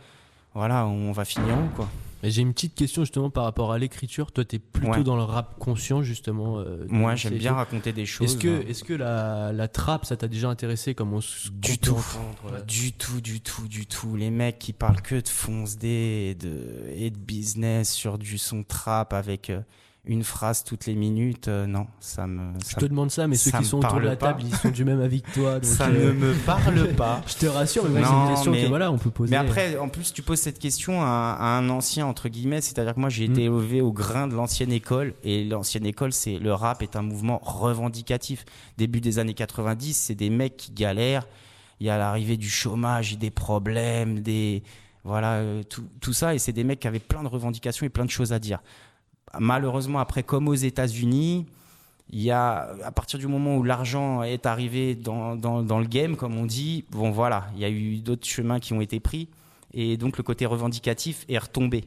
voilà, 0.55 0.87
on 0.87 1.11
va 1.11 1.25
finir 1.25 1.55
où, 1.59 1.75
quoi. 1.75 1.87
Mais 2.23 2.31
j'ai 2.31 2.41
une 2.41 2.53
petite 2.53 2.73
question 2.75 3.03
justement 3.03 3.29
par 3.29 3.43
rapport 3.43 3.71
à 3.71 3.77
l'écriture. 3.77 4.31
Toi, 4.31 4.43
t'es 4.43 4.57
plutôt 4.59 4.91
Ouais. 4.91 5.03
dans 5.03 5.15
le 5.15 5.21
rap 5.23 5.57
conscient 5.59 6.01
justement. 6.01 6.57
euh, 6.59 6.85
Moi, 6.89 7.13
j'aime 7.15 7.35
bien 7.37 7.53
raconter 7.53 7.93
des 7.93 8.05
choses. 8.07 8.31
Est-ce 8.31 8.37
que, 8.37 8.59
hein. 8.61 8.65
est-ce 8.67 8.83
que 8.83 8.93
la, 8.93 9.53
la 9.53 9.67
trappe, 9.69 10.05
ça 10.05 10.17
t'a 10.17 10.27
déjà 10.27 10.49
intéressé 10.49 10.95
comme 10.95 11.13
on 11.13 11.19
Du 11.51 11.77
tout. 11.77 11.91
entendre, 11.91 12.51
ouais. 12.55 12.63
Du 12.67 12.91
tout, 12.93 13.21
du 13.21 13.39
tout, 13.39 13.67
du 13.69 13.85
tout. 13.85 14.15
Les 14.17 14.31
mecs 14.31 14.57
qui 14.59 14.73
parlent 14.73 15.01
que 15.01 15.15
de 15.21 15.27
fonce 15.29 15.77
et 15.83 16.35
de, 16.35 16.87
et 16.95 17.09
de 17.11 17.17
business 17.17 17.93
sur 17.93 18.17
du 18.17 18.37
son 18.39 18.63
trap 18.63 19.13
avec 19.13 19.49
euh, 19.51 19.61
une 20.11 20.23
phrase 20.23 20.63
toutes 20.63 20.87
les 20.87 20.95
minutes, 20.95 21.47
euh, 21.49 21.67
non, 21.67 21.85
ça 21.99 22.25
me, 22.25 22.51
Je 22.67 22.75
te 22.75 22.85
demande 22.85 23.11
ça, 23.11 23.27
mais 23.27 23.35
ceux 23.35 23.51
ça 23.51 23.59
qui 23.59 23.65
sont 23.65 23.77
autour 23.77 23.99
de 23.99 24.05
la 24.05 24.15
pas. 24.15 24.29
table, 24.29 24.41
ils 24.43 24.55
sont 24.55 24.69
du 24.71 24.83
même 24.83 24.99
avis 25.01 25.21
que 25.21 25.31
toi. 25.31 25.53
Donc, 25.59 25.65
ça 25.65 25.85
euh, 25.87 26.13
ne 26.13 26.19
me 26.19 26.33
parle 26.33 26.87
pas. 26.97 27.21
Je 27.27 27.35
te 27.35 27.45
rassure, 27.45 27.87
mais 27.87 28.03
c'est 28.03 28.09
une 28.11 28.29
question 28.29 28.51
mais- 28.51 28.63
que 28.63 28.67
voilà, 28.69 28.91
on 28.91 28.97
peut 28.97 29.11
poser. 29.11 29.29
Mais 29.29 29.37
après, 29.37 29.77
en 29.77 29.87
plus, 29.87 30.11
tu 30.11 30.23
poses 30.23 30.39
cette 30.39 30.57
question 30.57 31.01
à, 31.03 31.37
à 31.39 31.45
un 31.59 31.69
ancien, 31.69 32.07
entre 32.07 32.27
guillemets, 32.27 32.59
c'est-à-dire 32.61 32.95
que 32.95 32.99
moi, 32.99 33.09
j'ai 33.09 33.25
été 33.25 33.41
Mm. 33.47 33.53
élevé 33.53 33.81
au 33.81 33.91
grain 33.93 34.27
de 34.27 34.33
l'ancienne 34.33 34.71
école, 34.71 35.13
et 35.23 35.45
l'ancienne 35.45 35.85
école, 35.85 36.11
c'est 36.11 36.39
le 36.39 36.53
rap 36.53 36.81
est 36.81 36.95
un 36.95 37.03
mouvement 37.03 37.39
revendicatif. 37.43 38.45
Début 38.79 39.01
des 39.01 39.19
années 39.19 39.35
90, 39.35 39.93
c'est 39.93 40.15
des 40.15 40.31
mecs 40.31 40.57
qui 40.57 40.71
galèrent, 40.71 41.27
il 41.79 41.85
y 41.85 41.89
a 41.91 41.97
l'arrivée 41.99 42.35
du 42.37 42.49
chômage, 42.49 43.17
des 43.19 43.29
problèmes, 43.31 44.21
des... 44.21 44.63
Voilà, 45.05 45.35
euh, 45.35 45.63
tout, 45.63 45.85
tout 46.01 46.11
ça, 46.13 46.35
et 46.35 46.39
c'est 46.39 46.51
des 46.51 46.65
mecs 46.65 46.81
qui 46.81 46.87
avaient 46.87 46.99
plein 46.99 47.23
de 47.23 47.27
revendications 47.29 47.85
et 47.85 47.89
plein 47.89 48.03
de 48.05 48.09
choses 48.09 48.33
à 48.33 48.39
dire. 48.39 48.59
Malheureusement, 49.37 49.99
après, 49.99 50.23
comme 50.23 50.47
aux 50.47 50.55
États-Unis, 50.55 51.45
il 52.11 52.21
y 52.21 52.31
a, 52.31 52.69
à 52.83 52.91
partir 52.91 53.19
du 53.19 53.27
moment 53.27 53.57
où 53.57 53.63
l'argent 53.63 54.23
est 54.23 54.45
arrivé 54.45 54.95
dans, 54.95 55.35
le 55.35 55.87
game, 55.87 56.15
comme 56.15 56.37
on 56.37 56.45
dit, 56.45 56.85
bon 56.91 57.11
voilà, 57.11 57.47
il 57.55 57.61
y 57.61 57.65
a 57.65 57.69
eu 57.69 57.97
d'autres 57.97 58.25
chemins 58.25 58.59
qui 58.59 58.73
ont 58.73 58.81
été 58.81 58.99
pris, 58.99 59.27
et 59.73 59.97
donc 59.97 60.17
le 60.17 60.23
côté 60.23 60.45
revendicatif 60.45 61.25
est 61.29 61.37
retombé. 61.37 61.85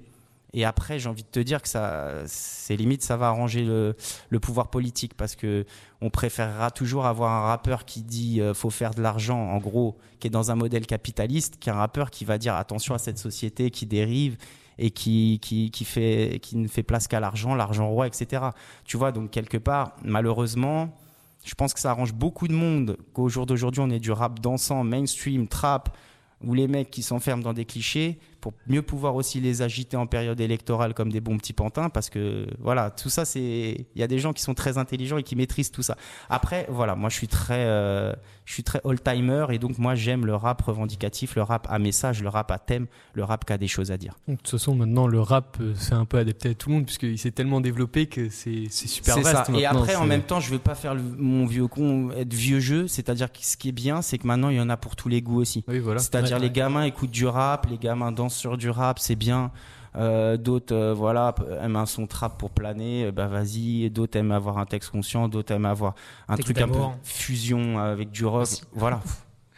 Et 0.54 0.66
après, 0.66 0.99
j'ai 0.99 1.08
envie 1.08 1.22
de 1.22 1.28
te 1.28 1.40
dire 1.40 1.62
que 1.62 1.68
ça, 1.68 2.12
c'est 2.26 2.76
limite, 2.76 3.02
ça 3.02 3.16
va 3.16 3.28
arranger 3.28 3.64
le, 3.64 3.96
le 4.28 4.38
pouvoir 4.38 4.68
politique 4.68 5.14
parce 5.14 5.34
que 5.34 5.64
on 6.02 6.11
préférera 6.11 6.70
toujours 6.70 7.06
avoir 7.06 7.32
un 7.32 7.46
rappeur 7.46 7.87
qui 7.87 8.02
dit 8.02 8.42
euh, 8.42 8.52
faut 8.52 8.68
faire 8.68 8.92
de 8.92 9.00
l'argent, 9.00 9.38
en 9.38 9.56
gros, 9.56 9.96
qui 10.20 10.26
est 10.26 10.30
dans 10.30 10.50
un 10.50 10.54
modèle 10.54 10.87
capitaliste, 10.87 11.58
qu'un 11.58 11.72
rappeur 11.72 12.11
qui 12.11 12.26
va 12.26 12.37
dire 12.37 12.54
attention 12.54 12.94
à 12.94 12.99
cette 12.99 13.16
société 13.16 13.70
qui 13.70 13.87
dérive 13.87 14.37
et 14.79 14.91
qui, 14.91 15.38
qui, 15.43 15.71
qui, 15.71 15.85
fait, 15.85 16.38
qui 16.43 16.57
ne 16.57 16.69
fait 16.69 16.83
place 16.83 17.09
qu'à 17.09 17.21
l'argent, 17.21 17.55
l'argent 17.55 17.88
roi, 17.88 18.07
etc. 18.07 18.47
Tu 18.85 18.97
vois, 18.97 19.12
donc 19.12 19.31
quelque 19.31 19.59
part, 19.59 19.93
malheureusement, 20.05 20.97
je 21.45 21.55
pense 21.55 21.75
que 21.75 21.81
ça 21.81 21.91
arrange 21.91 22.12
beaucoup 22.12 22.49
de 22.49 22.55
monde 22.55 22.97
qu'au 23.12 23.29
jour 23.29 23.47
d'aujourd'hui, 23.47 23.81
on 23.81 23.91
ait 23.91 24.00
du 24.00 24.12
rap 24.12 24.41
dansant, 24.41 24.85
mainstream, 24.85 25.49
trap, 25.49 25.97
ou 26.45 26.55
les 26.55 26.69
mecs 26.69 26.91
qui 26.91 27.02
s'enferment 27.02 27.43
dans 27.43 27.52
des 27.52 27.64
clichés 27.64 28.19
pour 28.42 28.52
mieux 28.66 28.82
pouvoir 28.82 29.14
aussi 29.14 29.40
les 29.40 29.62
agiter 29.62 29.96
en 29.96 30.06
période 30.06 30.38
électorale 30.40 30.92
comme 30.92 31.11
des 31.11 31.20
bons 31.22 31.38
petits 31.38 31.54
pantins 31.54 31.88
parce 31.88 32.11
que 32.11 32.46
voilà 32.61 32.90
tout 32.90 33.08
ça 33.08 33.25
c'est 33.25 33.87
il 33.94 34.00
y 34.00 34.02
a 34.02 34.06
des 34.08 34.18
gens 34.18 34.34
qui 34.34 34.42
sont 34.42 34.52
très 34.52 34.76
intelligents 34.76 35.16
et 35.16 35.22
qui 35.22 35.34
maîtrisent 35.37 35.70
tout 35.70 35.82
ça 35.82 35.96
après 36.28 36.66
voilà 36.68 36.94
moi 36.94 37.08
je 37.08 37.14
suis 37.14 37.28
très 37.28 37.64
euh, 37.64 38.12
je 38.44 38.52
suis 38.52 38.62
très 38.64 38.80
old 38.84 39.02
timer 39.02 39.46
et 39.50 39.58
donc 39.58 39.78
moi 39.78 39.94
j'aime 39.94 40.26
le 40.26 40.34
rap 40.34 40.61
revendicatif 40.61 41.37
le 41.37 41.42
rap 41.42 41.66
à 41.70 41.78
message 41.78 42.22
le 42.22 42.28
rap 42.28 42.50
à 42.50 42.58
thème 42.58 42.87
le 43.14 43.25
rap 43.25 43.44
qui 43.46 43.52
a 43.52 43.58
des 43.58 43.68
choses 43.68 43.90
à 43.90 43.96
dire 43.96 44.14
de 44.28 44.34
toute 44.34 44.49
façon, 44.49 44.75
maintenant, 44.75 45.06
le 45.06 45.20
rap, 45.20 45.56
euh, 45.61 45.72
c'est 45.76 45.92
un 45.94 46.04
peu 46.04 46.18
adapté 46.18 46.50
à 46.50 46.54
tout 46.54 46.68
le 46.68 46.75
monde, 46.76 46.84
puisqu'il 46.87 47.18
s'est 47.18 47.30
tellement 47.30 47.61
développé 47.61 48.06
que 48.06 48.28
c'est 48.28 48.68
super 48.70 49.18
vaste. 49.20 49.46
ça. 49.52 49.58
Et 49.58 49.66
après, 49.66 49.94
en 49.96 50.04
même 50.06 50.22
temps, 50.22 50.40
je 50.40 50.50
veux 50.50 50.58
pas 50.58 50.75
faire 50.75 50.94
le- 50.94 51.02
mon 51.02 51.46
vieux 51.46 51.66
con, 51.68 52.11
être 52.16 52.32
vieux 52.32 52.58
jeu. 52.61 52.88
C'est-à-dire 52.88 53.30
que 53.30 53.38
ce 53.42 53.56
qui 53.56 53.68
est 53.68 53.72
bien, 53.72 54.02
c'est 54.02 54.18
que 54.18 54.26
maintenant, 54.26 54.49
il 54.49 54.56
y 54.56 54.61
en 54.61 54.68
a 54.70 54.76
pour 54.76 54.96
tous 54.96 55.08
les 55.08 55.20
goûts 55.22 55.40
aussi. 55.40 55.64
Oui, 55.68 55.78
voilà. 55.78 56.00
C'est-à-dire 56.00 56.37
Ouais, 56.37 56.40
les 56.42 56.46
ouais. 56.49 56.52
gamins 56.52 56.84
écoutent 56.84 57.11
du 57.11 57.26
rap, 57.26 57.66
les 57.70 57.78
gamins 57.78 58.11
dansent 58.12 58.32
sur 58.33 58.57
du 58.57 58.71
rap, 58.71 58.99
c'est 58.99 59.17
bien. 59.17 59.51
Euh, 59.95 60.39
d'autres, 60.39 60.75
euh, 60.75 60.95
voilà, 60.95 61.35
aiment 61.61 61.77
un 61.77 61.87
son 61.87 62.07
trap 62.07 62.39
pour 62.39 62.51
planer, 62.51 63.05
euh, 63.05 63.12
bah 63.12 63.27
vas-y. 63.27 63.91
D'autres 63.91 64.19
aiment 64.19 64.33
avoir 64.33 64.59
un 64.59 64.65
texte 64.65 64.91
conscient, 64.91 65.29
d'autres 65.29 65.53
aiment 65.53 65.67
avoir 65.67 65.95
un 66.29 66.37
Texte 66.37 66.55
truc 66.55 66.62
un 66.67 66.73
peu 66.73 66.81
fusion 67.03 67.79
avec 67.79 68.11
du 68.11 68.25
rock. 68.25 68.49
Voilà. 68.73 69.01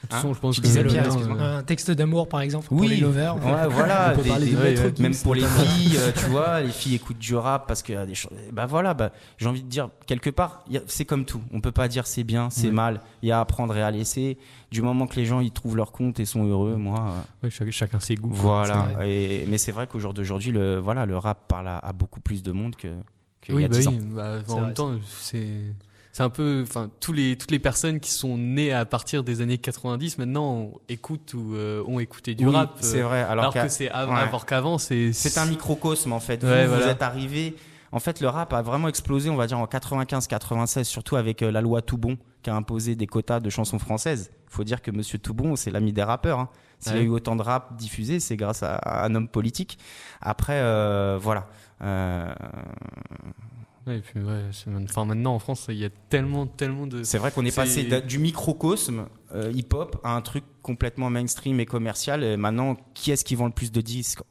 De 0.04 0.08
toute 0.08 0.16
façon, 0.16 0.34
je 0.34 0.38
pense 0.40 0.60
que 0.60 0.68
Pierre, 0.88 1.06
euh, 1.16 1.58
Un 1.58 1.62
texte 1.62 1.90
d'amour, 1.90 2.28
par 2.28 2.40
exemple, 2.42 2.68
pour 2.68 2.78
Oui. 2.78 2.88
les 2.88 2.96
lovers. 2.98 3.36
Ouais, 3.36 3.66
voilà. 3.70 4.10
On 4.12 4.16
peut 4.16 4.22
des- 4.22 4.28
parler 4.28 4.46
des- 4.46 4.52
de 4.52 4.56
ouais, 4.58 4.62
Maître 4.70 4.82
ouais. 4.84 4.92
Gims, 4.96 5.02
même 5.02 5.16
pour 5.16 5.34
les 5.34 5.42
filles, 5.42 5.96
euh, 5.96 6.12
tu 6.14 6.26
vois, 6.26 6.60
les 6.60 6.70
filles 6.70 6.94
écoutent 6.96 7.18
du 7.18 7.34
rap 7.34 7.66
parce 7.66 7.82
que 7.82 8.04
des 8.04 8.14
choses. 8.14 8.32
Bah 8.52 8.66
voilà, 8.66 8.94
bah, 8.94 9.10
j'ai 9.38 9.46
envie 9.48 9.62
de 9.62 9.68
dire 9.68 9.88
quelque 10.06 10.30
part, 10.30 10.64
c'est 10.86 11.04
comme 11.04 11.24
tout. 11.24 11.40
On 11.52 11.60
peut 11.60 11.72
pas 11.72 11.88
dire 11.88 12.06
c'est 12.06 12.24
bien, 12.24 12.50
c'est 12.50 12.70
mal. 12.70 13.00
Il 13.22 13.28
y 13.28 13.32
a 13.32 13.38
à 13.38 13.40
apprendre 13.40 13.76
et 13.76 13.82
à 13.82 13.90
laisser. 13.90 14.36
Du 14.70 14.82
moment 14.82 15.06
que 15.06 15.16
les 15.16 15.24
gens 15.24 15.40
ils 15.40 15.52
trouvent 15.52 15.76
leur 15.76 15.92
compte 15.92 16.18
et 16.20 16.24
sont 16.24 16.44
heureux, 16.44 16.76
moi. 16.76 16.98
euh, 17.42 17.46
ouais, 17.46 17.50
chac- 17.50 17.70
chacun 17.70 18.00
ses 18.00 18.16
goûts. 18.16 18.30
voilà. 18.32 18.88
Et, 19.04 19.44
mais 19.48 19.56
c'est 19.58 19.72
vrai 19.72 19.86
qu'au 19.86 19.98
jour 20.00 20.12
d'aujourd'hui, 20.14 20.50
le 20.52 20.78
voilà, 20.78 21.06
le 21.06 21.16
rap 21.16 21.46
parle 21.48 21.68
à, 21.68 21.78
à 21.78 21.92
beaucoup 21.92 22.20
plus 22.20 22.42
de 22.42 22.52
monde 22.52 22.74
que. 22.76 22.88
y 23.48 23.52
Oui, 23.52 23.64
a 23.64 23.68
bah 23.68 23.76
10 23.78 23.88
oui. 23.88 23.94
ans. 23.94 23.98
bah, 24.14 24.38
C'est 24.44 24.52
en 24.52 24.56
vrai, 24.56 24.64
même 24.66 24.74
temps, 24.74 24.92
c'est 25.20 25.46
c'est 26.16 26.22
un 26.22 26.30
peu, 26.30 26.62
enfin, 26.62 26.90
tous 27.00 27.12
les 27.12 27.36
toutes 27.36 27.50
les 27.50 27.58
personnes 27.58 27.98
qui 27.98 28.12
sont 28.12 28.38
nées 28.38 28.72
à 28.72 28.84
partir 28.84 29.24
des 29.24 29.40
années 29.40 29.58
90 29.58 30.18
maintenant 30.18 30.70
écoutent 30.88 31.34
ou 31.34 31.54
euh, 31.56 31.82
ont 31.88 31.98
écouté 31.98 32.36
du 32.36 32.46
Oui, 32.46 32.54
rap. 32.54 32.70
euh, 32.70 32.78
c'est 32.80 33.02
vrai. 33.02 33.22
Alors, 33.22 33.52
que 33.52 33.68
c'est 33.68 33.90
av- 33.90 34.08
ouais. 34.08 34.14
alors 34.14 34.46
qu'avant, 34.46 34.78
c'est 34.78 35.12
C'est 35.12 35.38
un 35.38 35.46
microcosme 35.46 36.12
en 36.12 36.20
fait. 36.20 36.42
Vous, 36.44 36.48
Ouais, 36.50 36.66
vous 36.66 36.74
voilà. 36.76 36.92
êtes 36.92 37.02
arrivé. 37.02 37.56
En 37.90 37.98
fait, 37.98 38.20
le 38.20 38.28
rap 38.28 38.52
a 38.52 38.62
vraiment 38.62 38.86
explosé, 38.88 39.28
on 39.28 39.36
va 39.36 39.46
dire 39.48 39.58
en 39.58 39.66
95-96, 39.66 40.84
surtout 40.84 41.16
avec 41.16 41.42
euh, 41.42 41.50
la 41.50 41.60
loi 41.60 41.82
Toubon 41.82 42.16
qui 42.42 42.50
a 42.50 42.54
imposé 42.54 42.94
des 42.94 43.06
quotas 43.08 43.40
de 43.40 43.50
chansons 43.50 43.78
françaises. 43.80 44.30
Il 44.50 44.54
faut 44.54 44.64
dire 44.64 44.82
que 44.82 44.90
Monsieur 44.92 45.18
Toubon, 45.18 45.56
c'est 45.56 45.70
l'ami 45.72 45.92
des 45.92 46.02
rappeurs. 46.04 46.38
Hein. 46.38 46.48
S'il 46.78 46.96
y 46.96 46.98
a 46.98 47.02
eu 47.02 47.08
autant 47.08 47.34
de 47.34 47.42
rap 47.42 47.76
diffusé, 47.76 48.20
c'est 48.20 48.36
grâce 48.36 48.62
à, 48.62 48.74
à 48.76 49.04
un 49.06 49.14
homme 49.16 49.28
politique. 49.28 49.78
Après, 50.20 50.58
euh, 50.60 51.18
voilà. 51.20 51.46
Euh, 51.82 52.32
Ouais, 53.86 53.98
et 53.98 54.00
puis, 54.00 54.20
ouais, 54.20 54.42
enfin, 54.84 55.04
maintenant 55.04 55.34
en 55.34 55.38
France, 55.38 55.66
il 55.68 55.76
y 55.76 55.84
a 55.84 55.90
tellement, 56.08 56.46
tellement 56.46 56.86
de. 56.86 57.02
c'est 57.02 57.18
vrai 57.18 57.30
qu'on 57.30 57.44
est, 57.44 57.54
passé 57.54 57.84
du 58.02 58.18
microcosme 58.18 59.06
euh, 59.34 59.52
hip-hop 59.54 60.00
à 60.04 60.16
un 60.16 60.22
truc 60.22 60.44
complètement 60.62 61.10
mainstream 61.10 61.60
et 61.60 61.66
commercial. 61.66 62.24
Et 62.24 62.36
maintenant, 62.36 62.76
qui 62.94 63.10
est-ce 63.10 63.24
qui 63.24 63.34
vend 63.34 63.46
le 63.46 63.52
plus 63.52 63.72
de 63.72 63.80
disques 63.80 64.22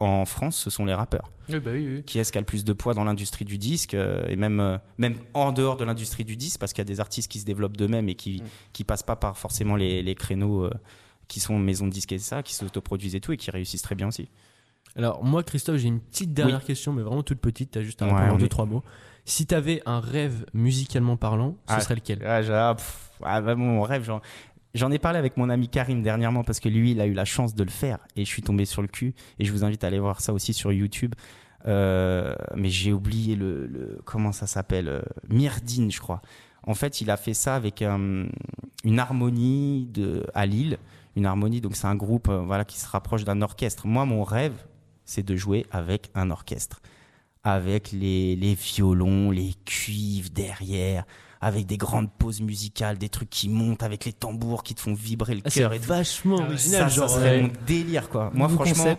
en 0.00 0.24
France 0.24 0.56
Ce 0.56 0.70
sont 0.70 0.84
les 0.84 0.94
rappeurs. 0.94 1.30
Oui, 1.48 1.58
bah 1.60 1.70
oui, 1.72 1.86
oui. 1.96 2.02
qui 2.04 2.18
est-ce 2.18 2.32
qui 2.32 2.38
a 2.38 2.40
le 2.40 2.46
plus 2.46 2.64
de 2.64 2.72
poids 2.72 2.94
dans 2.94 3.04
l'industrie 3.04 3.44
du 3.44 3.58
disque 3.58 3.94
euh, 3.94 4.26
et 4.28 4.36
même 4.36 4.60
euh, 4.60 4.78
même 4.98 5.16
en 5.34 5.52
dehors 5.52 5.76
de 5.76 5.84
l'industrie 5.84 6.24
du 6.24 6.36
disque 6.36 6.58
parce 6.60 6.72
qu'il 6.72 6.80
y 6.80 6.86
a 6.86 6.92
des 6.92 7.00
artistes 7.00 7.30
qui 7.30 7.40
se 7.40 7.44
développent 7.44 7.76
d'eux-mêmes 7.76 8.08
et 8.08 8.14
qui 8.14 8.42
Mm. 8.42 8.46
qui 8.72 8.84
passent 8.84 9.02
pas 9.02 9.16
par 9.16 9.38
forcément 9.38 9.76
les, 9.76 10.02
les 10.02 10.14
créneaux 10.14 10.64
euh, 10.64 10.70
qui 11.28 11.40
sont 11.40 11.58
maisons 11.58 11.86
de 11.86 11.92
disques 11.92 12.12
et 12.12 12.18
ça 12.18 12.42
qui 12.42 12.54
s'autoproduisent 12.54 13.14
et 13.14 13.20
tout 13.20 13.32
et 13.32 13.36
qui 13.36 13.50
réussissent 13.50 13.82
très 13.82 13.94
bien 13.94 14.08
aussi. 14.08 14.28
Alors 14.96 15.24
moi 15.24 15.42
Christophe 15.42 15.76
j'ai 15.78 15.88
une 15.88 16.00
petite 16.00 16.32
dernière 16.34 16.62
question 16.64 16.92
mais 16.92 17.02
vraiment 17.02 17.22
toute 17.22 17.40
petite, 17.40 17.70
t'as 17.72 17.82
juste 17.82 18.02
à 18.02 18.06
répondre 18.06 18.34
en 18.34 18.36
deux 18.36 18.44
est- 18.46 18.48
trois 18.48 18.66
mots. 18.66 18.82
Si 19.24 19.46
t'avais 19.46 19.82
un 19.86 20.00
rêve 20.00 20.44
musicalement 20.52 21.16
parlant, 21.16 21.56
ce 21.68 21.74
Ah. 21.74 21.80
serait 21.80 21.94
lequel? 21.94 22.24
Ah, 22.26 22.42
j'ai- 22.42 22.52
ah, 22.52 22.74
pff, 22.76 23.10
ah, 23.22 23.40
vraiment, 23.40 23.64
mon 23.66 23.82
rêve 23.82 24.04
j'en 24.04 24.20
J'en 24.74 24.90
ai 24.90 24.98
parlé 24.98 25.18
avec 25.18 25.36
mon 25.36 25.50
ami 25.50 25.68
Karim 25.68 26.02
dernièrement 26.02 26.44
parce 26.44 26.58
que 26.58 26.70
lui, 26.70 26.92
il 26.92 27.00
a 27.02 27.06
eu 27.06 27.12
la 27.12 27.26
chance 27.26 27.54
de 27.54 27.62
le 27.62 27.68
faire 27.70 27.98
et 28.16 28.24
je 28.24 28.28
suis 28.30 28.40
tombé 28.40 28.64
sur 28.64 28.80
le 28.80 28.88
cul. 28.88 29.14
Et 29.38 29.44
je 29.44 29.52
vous 29.52 29.64
invite 29.66 29.84
à 29.84 29.88
aller 29.88 29.98
voir 29.98 30.22
ça 30.22 30.32
aussi 30.32 30.54
sur 30.54 30.72
YouTube. 30.72 31.14
Euh, 31.66 32.34
mais 32.56 32.70
j'ai 32.70 32.90
oublié 32.92 33.36
le, 33.36 33.66
le- 33.66 34.00
comment 34.06 34.32
ça 34.32 34.46
s'appelle 34.46 34.88
euh, 34.88 35.02
Myrdine, 35.28 35.92
je 35.92 36.00
crois. 36.00 36.22
En 36.66 36.72
fait, 36.74 37.02
il 37.02 37.10
a 37.10 37.18
fait 37.18 37.34
ça 37.34 37.54
avec 37.54 37.82
euh, 37.82 38.26
une 38.84 38.98
harmonie 38.98 39.88
de 39.92 40.24
à 40.34 40.46
Lille, 40.46 40.78
une 41.16 41.26
harmonie. 41.26 41.60
Donc 41.60 41.76
c'est 41.76 41.86
un 41.86 41.94
groupe, 41.94 42.28
euh, 42.30 42.38
voilà, 42.38 42.64
qui 42.64 42.80
se 42.80 42.88
rapproche 42.88 43.24
d'un 43.24 43.42
orchestre. 43.42 43.86
Moi, 43.86 44.06
mon 44.06 44.24
rêve, 44.24 44.54
c'est 45.12 45.22
de 45.22 45.36
jouer 45.36 45.66
avec 45.70 46.10
un 46.14 46.30
orchestre, 46.30 46.80
avec 47.44 47.92
les, 47.92 48.36
les 48.36 48.54
violons, 48.54 49.30
les 49.30 49.54
cuivres 49.64 50.30
derrière, 50.30 51.04
avec 51.40 51.66
des 51.66 51.76
grandes 51.76 52.10
pauses 52.10 52.40
musicales, 52.40 52.98
des 52.98 53.08
trucs 53.08 53.28
qui 53.30 53.48
montent, 53.48 53.82
avec 53.82 54.04
les 54.04 54.12
tambours 54.12 54.62
qui 54.62 54.74
te 54.74 54.80
font 54.80 54.94
vibrer 54.94 55.34
le 55.34 55.42
Ah, 55.44 55.50
C'est 55.50 55.60
cœur 55.60 55.72
et 55.72 55.80
tout. 55.80 55.86
vachement 55.88 56.36
Ah 56.40 56.44
original 56.46 56.82
ça, 56.82 56.88
genre 56.96 57.08
ça 57.10 57.16
serait 57.16 57.36
ouais. 57.36 57.42
mon 57.42 57.50
délire 57.66 58.08
quoi. 58.08 58.30
Moi 58.32 58.48
Nouveau 58.48 58.64
franchement. 58.64 58.96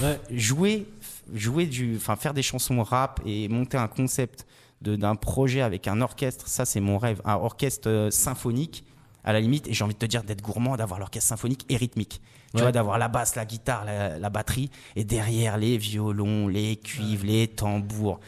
Ouais. 0.00 0.18
jouer, 0.30 0.86
jouer 1.34 1.66
du, 1.66 1.96
enfin 1.96 2.16
faire 2.16 2.32
des 2.32 2.42
chansons 2.42 2.82
rap 2.82 3.20
et 3.26 3.46
monter 3.48 3.76
un 3.76 3.88
concept 3.88 4.46
de- 4.80 4.96
d'un 4.96 5.16
projet 5.16 5.60
avec 5.60 5.86
un 5.86 6.00
orchestre, 6.00 6.48
ça 6.48 6.64
c'est 6.64 6.80
mon 6.80 6.96
rêve. 6.98 7.20
Un 7.26 7.34
orchestre 7.34 7.88
euh, 7.88 8.10
symphonique 8.10 8.84
à 9.24 9.32
la 9.32 9.40
limite. 9.40 9.66
Et 9.68 9.72
j'ai 9.74 9.84
envie 9.84 9.94
de 9.94 9.98
te 9.98 10.06
dire 10.06 10.22
d'être 10.22 10.42
gourmand, 10.42 10.76
d'avoir 10.76 10.98
l'orchestre 11.00 11.28
symphonique 11.28 11.64
et 11.68 11.76
rythmique. 11.76 12.20
Tu 12.50 12.56
Ouais. 12.56 12.62
vois, 12.62 12.72
d'avoir 12.72 12.98
la 12.98 13.08
basse, 13.08 13.34
la 13.36 13.44
guitare, 13.46 13.84
la, 13.86 14.18
la 14.18 14.30
batterie 14.30 14.70
et 14.96 15.04
derrière 15.04 15.56
les 15.56 15.78
violons, 15.78 16.48
les 16.48 16.76
cuivres, 16.76 17.24
les 17.24 17.48
tambours. 17.48 18.20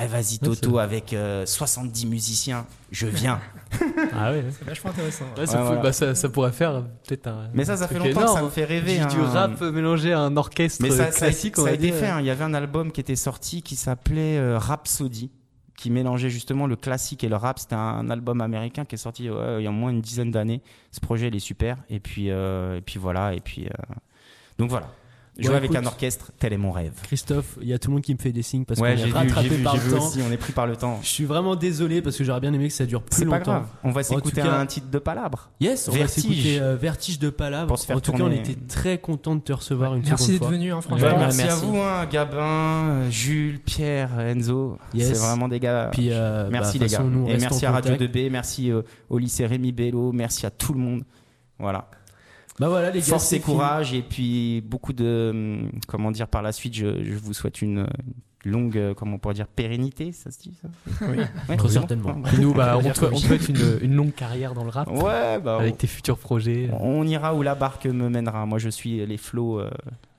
Eh, 0.00 0.06
vas-y 0.06 0.38
Toto 0.40 0.78
avec 0.78 1.12
euh, 1.12 1.46
70 1.46 2.06
musiciens, 2.06 2.66
je 2.90 3.06
viens. 3.06 3.40
Ah 4.12 4.30
ouais. 4.32 4.44
C'est 4.56 4.64
vachement 4.64 4.90
intéressant. 4.90 5.24
Ouais, 5.36 5.46
ça, 5.46 5.62
voilà. 5.62 5.80
bah, 5.80 5.92
ça, 5.92 6.14
ça 6.14 6.28
pourrait 6.28 6.52
faire 6.52 6.82
peut-être 7.06 7.26
un. 7.26 7.48
Mais 7.54 7.64
ça, 7.64 7.76
ça 7.76 7.88
fait 7.88 7.98
longtemps 7.98 8.26
que 8.26 8.30
ça 8.32 8.42
me 8.42 8.50
fait 8.50 8.64
rêver. 8.64 8.98
Du, 8.98 9.06
du 9.06 9.16
hein. 9.20 9.24
rap 9.32 9.60
mélangé 9.60 10.12
à 10.12 10.20
un 10.20 10.36
orchestre 10.36 10.82
Mais 10.82 10.90
ça, 10.90 10.96
ça 10.96 11.24
a- 11.24 11.28
classique, 11.28 11.56
ça 11.56 11.62
on 11.62 11.66
a, 11.66 11.70
va 11.70 11.74
été 11.74 11.90
fait. 11.90 12.06
hein. 12.08 12.20
Il 12.20 12.26
y 12.26 12.30
avait 12.30 12.44
un 12.44 12.54
album 12.54 12.92
qui 12.92 13.00
était 13.00 13.16
sorti 13.16 13.62
qui 13.62 13.74
s'appelait 13.76 14.36
euh, 14.38 14.58
Rhapsody, 14.58 15.30
qui 15.84 15.90
mélangeait 15.90 16.30
justement 16.30 16.66
le 16.66 16.76
classique 16.76 17.24
et 17.24 17.28
le 17.28 17.36
rap. 17.36 17.58
C'était 17.58 17.74
un 17.74 18.08
album 18.08 18.40
américain 18.40 18.86
qui 18.86 18.94
est 18.94 18.98
sorti 18.98 19.24
il 19.24 19.62
y 19.62 19.66
a 19.66 19.68
au 19.68 19.72
moins 19.72 19.90
une 19.90 20.00
dizaine 20.00 20.30
d'années. 20.30 20.62
Ce 20.92 20.98
projet, 20.98 21.28
il 21.28 21.36
est 21.36 21.40
super. 21.40 21.76
Et 21.90 22.00
puis, 22.00 22.30
euh, 22.30 22.78
et 22.78 22.80
puis 22.80 22.98
voilà. 22.98 23.34
Et 23.34 23.40
puis, 23.40 23.66
euh, 23.66 23.94
donc 24.56 24.70
voilà. 24.70 24.88
Jouer 25.36 25.48
Ouais, 25.50 25.56
avec 25.56 25.72
écoute. 25.72 25.82
un 25.82 25.86
orchestre, 25.86 26.30
tel 26.38 26.52
est 26.52 26.56
mon 26.56 26.70
rêve. 26.70 26.92
Christophe, 27.02 27.58
il 27.60 27.66
y 27.66 27.72
a 27.72 27.78
tout 27.80 27.88
le 27.90 27.94
monde 27.94 28.04
qui 28.04 28.14
me 28.14 28.20
fait 28.20 28.30
des 28.30 28.42
signes 28.42 28.64
parce 28.64 28.78
ouais, 28.78 28.92
qu'on 28.94 29.02
j'ai 29.02 29.08
est 29.08 29.12
rattrapé 29.12 29.48
vu, 29.48 29.64
par 29.64 29.74
le 29.76 29.80
temps. 29.90 30.06
aussi. 30.06 30.20
On 30.22 30.30
est 30.30 30.36
pris 30.36 30.52
par 30.52 30.68
le 30.68 30.76
temps. 30.76 31.00
Je 31.02 31.08
suis 31.08 31.24
vraiment 31.24 31.56
désolé 31.56 32.02
parce 32.02 32.16
que 32.16 32.22
j'aurais 32.22 32.38
bien 32.38 32.52
aimé 32.52 32.68
que 32.68 32.72
ça 32.74 32.86
dure 32.86 33.02
plus 33.02 33.16
C'est 33.18 33.26
pas 33.26 33.38
longtemps. 33.38 33.50
grave. 33.54 33.66
On 33.82 33.90
va 33.90 34.04
s'écouter 34.04 34.42
cas- 34.42 34.56
un 34.60 34.66
titre 34.66 34.90
de 34.92 34.98
palabre. 35.00 35.50
Yes, 35.58 35.88
on 35.88 35.90
va 35.90 35.98
Vertige. 35.98 36.22
s'écouter 36.22 36.60
euh, 36.60 36.76
Vertige 36.76 37.18
de 37.18 37.30
Palabre. 37.30 37.66
Pour 37.66 37.78
se 37.80 37.86
faire 37.86 37.96
en 37.96 38.00
tout 38.00 38.12
cas, 38.12 38.22
on 38.22 38.30
était 38.30 38.54
très 38.68 38.98
content 38.98 39.34
de 39.34 39.40
te 39.40 39.52
recevoir 39.52 39.96
une 39.96 40.02
Merci 40.04 40.12
seconde 40.24 40.30
d'être 40.34 40.42
fois. 40.48 40.50
venu, 40.56 40.72
hein, 40.72 40.80
franchement. 40.80 41.06
Ouais, 41.08 41.16
merci, 41.18 41.36
merci. 41.38 41.52
à 41.52 41.66
vous, 41.66 41.76
hein, 41.78 42.06
Gabin, 42.06 42.40
euh, 42.44 43.10
Jules, 43.10 43.58
Pierre, 43.58 44.20
Enzo. 44.20 44.78
Yes. 44.94 45.08
C'est 45.08 45.26
vraiment 45.26 45.48
des 45.48 45.58
gars. 45.58 45.88
Puis, 45.92 46.10
euh, 46.12 46.48
Merci 46.52 46.78
bah, 46.78 46.84
les 46.86 46.92
gars. 46.92 47.02
et 47.26 47.36
merci 47.38 47.66
à 47.66 47.72
Radio 47.72 47.92
contact. 47.94 48.14
2B, 48.14 48.30
merci 48.30 48.70
euh, 48.70 48.82
au 49.10 49.18
lycée 49.18 49.46
Rémi 49.46 49.72
Bello, 49.72 50.12
merci 50.12 50.46
à 50.46 50.50
tout 50.50 50.72
le 50.74 50.78
monde. 50.78 51.02
Voilà. 51.58 51.88
Bah 52.60 52.68
voilà 52.68 52.90
les 52.90 53.00
gars. 53.00 53.04
Force 53.06 53.32
et 53.32 53.40
fini. 53.40 53.44
courage 53.44 53.94
et 53.94 54.02
puis 54.02 54.60
beaucoup 54.60 54.92
de 54.92 55.30
hum, 55.32 55.70
comment 55.88 56.10
dire 56.12 56.28
par 56.28 56.42
la 56.42 56.52
suite 56.52 56.74
je, 56.74 57.02
je 57.02 57.14
vous 57.14 57.32
souhaite 57.34 57.62
une 57.62 57.80
euh, 57.80 57.86
longue 58.44 58.76
euh, 58.78 58.94
comment 58.94 59.16
on 59.16 59.18
pourrait 59.18 59.34
dire 59.34 59.48
pérennité 59.48 60.12
ça 60.12 60.30
se 60.30 60.38
dit 60.38 60.54
ça 60.62 60.68
Oui. 61.08 61.16
Ouais, 61.48 61.68
certainement. 61.68 62.14
Et 62.32 62.38
nous, 62.40 62.54
bah, 62.54 62.78
On 62.78 62.82
te 62.90 63.04
on 63.06 63.10
te 63.10 63.16
souhaite 63.16 63.48
une, 63.48 63.78
une 63.82 63.94
longue 63.96 64.14
carrière 64.14 64.54
dans 64.54 64.62
le 64.64 64.70
rap 64.70 64.88
Ouais, 64.88 65.40
bah 65.40 65.56
avec 65.58 65.78
tes 65.78 65.86
futurs 65.88 66.18
projets. 66.18 66.68
on, 66.78 67.00
on 67.00 67.04
ira 67.04 67.34
où 67.34 67.42
la 67.42 67.54
barque 67.56 67.86
me 67.86 68.08
mènera 68.08 68.46
moi 68.46 68.58
je 68.58 68.68
suis 68.68 69.04
les 69.04 69.16
flots 69.18 69.58
euh, 69.60 69.70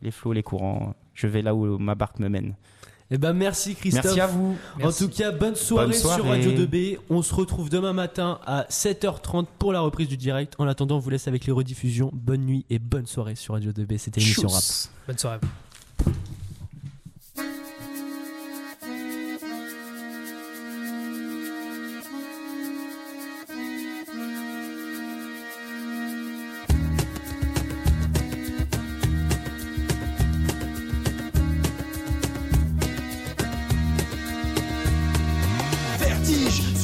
les 0.02 0.12
flots 0.12 0.34
les 0.34 0.44
courants 0.44 0.94
je 1.14 1.28
vais 1.28 1.42
là 1.42 1.56
où 1.56 1.78
ma 1.78 1.96
barque 1.96 2.20
me 2.20 2.28
mène 2.28 2.56
Eh 3.12 3.20
ben 3.20 3.34
merci 3.34 3.76
Christophe. 3.76 4.04
merci 4.06 4.20
à 4.20 4.26
vous 4.28 4.58
En 4.82 4.92
tout 4.92 5.10
cas, 5.10 5.32
bonne 5.32 5.56
soirée, 5.56 5.88
Bonne 5.92 5.96
soirée. 5.96 6.22
sur 6.22 6.26
Radio 6.30 6.52
2B. 6.66 6.98
On 7.12 7.22
se 7.22 7.36
retrouve 7.36 7.70
demain 7.70 7.94
matin 7.94 8.40
à 8.48 8.64
7h30 8.70 9.46
pour 9.60 9.72
la 9.74 9.82
reprise 9.82 10.08
du 10.08 10.18
direct. 10.18 10.56
En 10.58 10.68
attendant, 10.68 10.96
on 10.96 11.00
vous 11.00 11.12
laisse 11.12 11.28
avec 11.28 11.46
les 11.46 11.52
rediffusions. 11.52 12.10
Bonne 12.14 12.42
nuit 12.46 12.66
et 12.72 12.80
bonne 12.80 13.06
soirée 13.06 13.36
sur 13.36 13.54
Radio 13.54 13.72
2B. 13.72 14.00
C'était 14.00 14.20
l'émission 14.22 14.48
rap. 14.48 14.64
Bonne 15.08 15.18
soirée. 15.20 15.40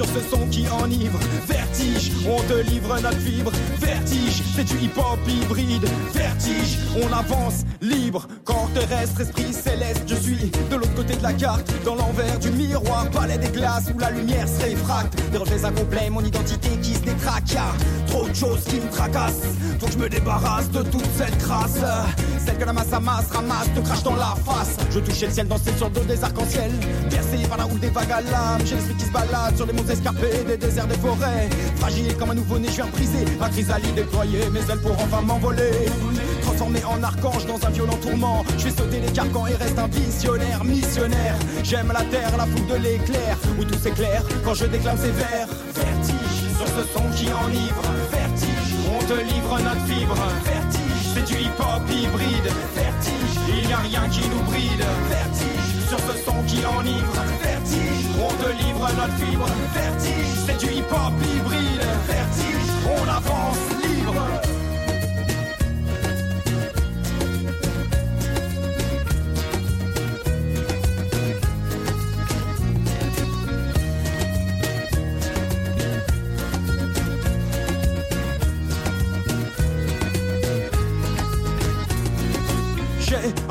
Sur 0.03 0.21
ce 0.21 0.35
son 0.35 0.47
qui 0.47 0.67
enivre. 0.69 1.19
Vertige, 1.47 2.11
on 2.27 2.41
te 2.43 2.59
livre 2.69 2.99
notre 3.01 3.19
fibre. 3.19 3.51
Vertige, 3.79 4.41
c'est 4.55 4.63
du 4.63 4.85
hip-hop 4.85 5.19
hybride. 5.27 5.87
Vertige, 6.13 6.77
on 6.95 7.11
avance 7.13 7.63
libre. 7.81 8.27
Corps 8.45 8.69
terrestre, 8.73 9.21
esprit 9.21 9.53
céleste. 9.53 10.03
Je 10.07 10.15
suis 10.15 10.51
de 10.69 10.75
l'autre 10.75 10.93
côté 10.95 11.15
de 11.15 11.23
la 11.23 11.33
carte, 11.33 11.71
dans 11.83 11.95
l'envers 11.95 12.39
du 12.39 12.49
miroir. 12.51 13.09
Palais 13.11 13.37
des 13.37 13.49
glaces 13.49 13.91
où 13.93 13.99
la 13.99 14.11
lumière 14.11 14.47
se 14.47 14.63
réfracte. 14.63 15.13
Des 15.31 15.37
revers 15.37 15.65
incomplets, 15.65 16.09
mon 16.09 16.23
identité 16.23 16.69
qui 16.81 16.93
se 16.93 17.01
détraque. 17.01 17.51
Y'a 17.53 17.65
trop 18.07 18.27
de 18.27 18.33
choses 18.33 18.63
qui 18.65 18.75
me 18.75 18.89
tracassent. 18.89 19.41
Faut 19.79 19.87
que 19.87 19.91
je 19.93 19.97
me 19.97 20.09
débarrasse 20.09 20.69
de 20.71 20.83
toute 20.83 21.07
cette 21.17 21.37
crasse. 21.39 21.79
Celle 22.45 22.57
que 22.57 22.65
la 22.65 22.73
masse 22.73 22.93
amasse, 22.93 23.27
ramasse, 23.31 23.73
te 23.75 23.79
crache 23.81 24.03
dans 24.03 24.15
la 24.15 24.35
face. 24.45 24.77
Je 24.89 24.99
touchais 24.99 25.27
le 25.27 25.33
ciel, 25.33 25.47
dansé 25.47 25.71
sur 25.77 25.87
le 25.87 25.93
dos 25.93 26.03
des 26.03 26.23
arcs-en-ciel. 26.23 26.71
Percé 27.09 27.47
par 27.47 27.57
la 27.57 27.65
houle 27.65 27.79
des 27.79 27.89
vagues 27.89 28.11
à 28.11 28.21
l'âme. 28.21 28.61
J'ai 28.65 28.75
l'esprit 28.75 28.95
qui 28.95 29.05
se 29.05 29.11
balade 29.11 29.55
sur 29.55 29.65
les 29.65 29.73
monts 29.73 29.87
escarpés, 29.87 30.43
des 30.47 30.57
déserts, 30.57 30.87
des 30.87 30.97
forêts. 30.97 31.49
Fragile 31.77 32.15
comme 32.17 32.31
un 32.31 32.35
nouveau-né, 32.35 32.67
je 32.69 32.75
viens 32.75 32.87
briser. 32.87 33.25
Ma 33.39 33.49
chrysalide 33.49 33.95
déployer 33.95 34.49
mes 34.49 34.59
ailes 34.59 34.81
pour 34.81 34.93
enfin 34.93 35.21
m'envoler. 35.21 35.71
Transformé 36.61 36.85
en 36.85 37.01
archange 37.01 37.47
dans 37.47 37.65
un 37.65 37.71
violent 37.71 37.97
tourment. 38.03 38.45
Je 38.55 38.65
fais 38.65 38.69
sauter 38.69 38.99
les 38.99 39.11
carcans 39.11 39.47
et 39.47 39.55
reste 39.55 39.79
un 39.79 39.87
visionnaire, 39.87 40.63
missionnaire. 40.63 41.35
J'aime 41.63 41.91
la 41.91 42.03
terre, 42.03 42.37
la 42.37 42.45
foule 42.45 42.67
de 42.67 42.75
l'éclair. 42.75 43.35
Où 43.59 43.65
tout 43.65 43.79
s'éclaire 43.79 44.21
quand 44.45 44.53
je 44.53 44.65
déclame 44.65 44.97
ces 44.97 45.09
vers. 45.09 45.47
Vertige 45.73 46.37
sur 46.57 46.67
ce 46.67 46.83
son 46.93 47.01
qui 47.17 47.33
enivre. 47.33 47.81
Vertige, 48.11 48.75
on 48.93 48.99
te 49.07 49.13
livre 49.13 49.57
notre 49.57 49.85
fibre. 49.87 50.15
Vertige, 50.45 51.03
c'est 51.15 51.25
du 51.25 51.41
hip-hop 51.41 51.81
hybride. 51.89 52.51
Vertige, 52.75 53.35
il 53.57 53.67
y 53.67 53.73
a 53.73 53.77
rien 53.77 54.07
qui 54.11 54.21
nous 54.29 54.43
bride. 54.43 54.85
Vertige 55.09 55.89
sur 55.89 55.97
ce 55.97 56.13
son 56.23 56.37
qui 56.45 56.63
enivre. 56.63 57.17
Vertige, 57.41 58.05
on 58.21 58.33
te 58.37 58.49
livre 58.61 58.87
notre 58.99 59.17
fibre. 59.17 59.47
Vertige, 59.73 60.29
c'est 60.45 60.59
du 60.59 60.73
hip-hop 60.77 61.13
hybride. 61.25 61.87
Vertige, 62.05 62.69
on 62.85 63.09
avance 63.09 63.70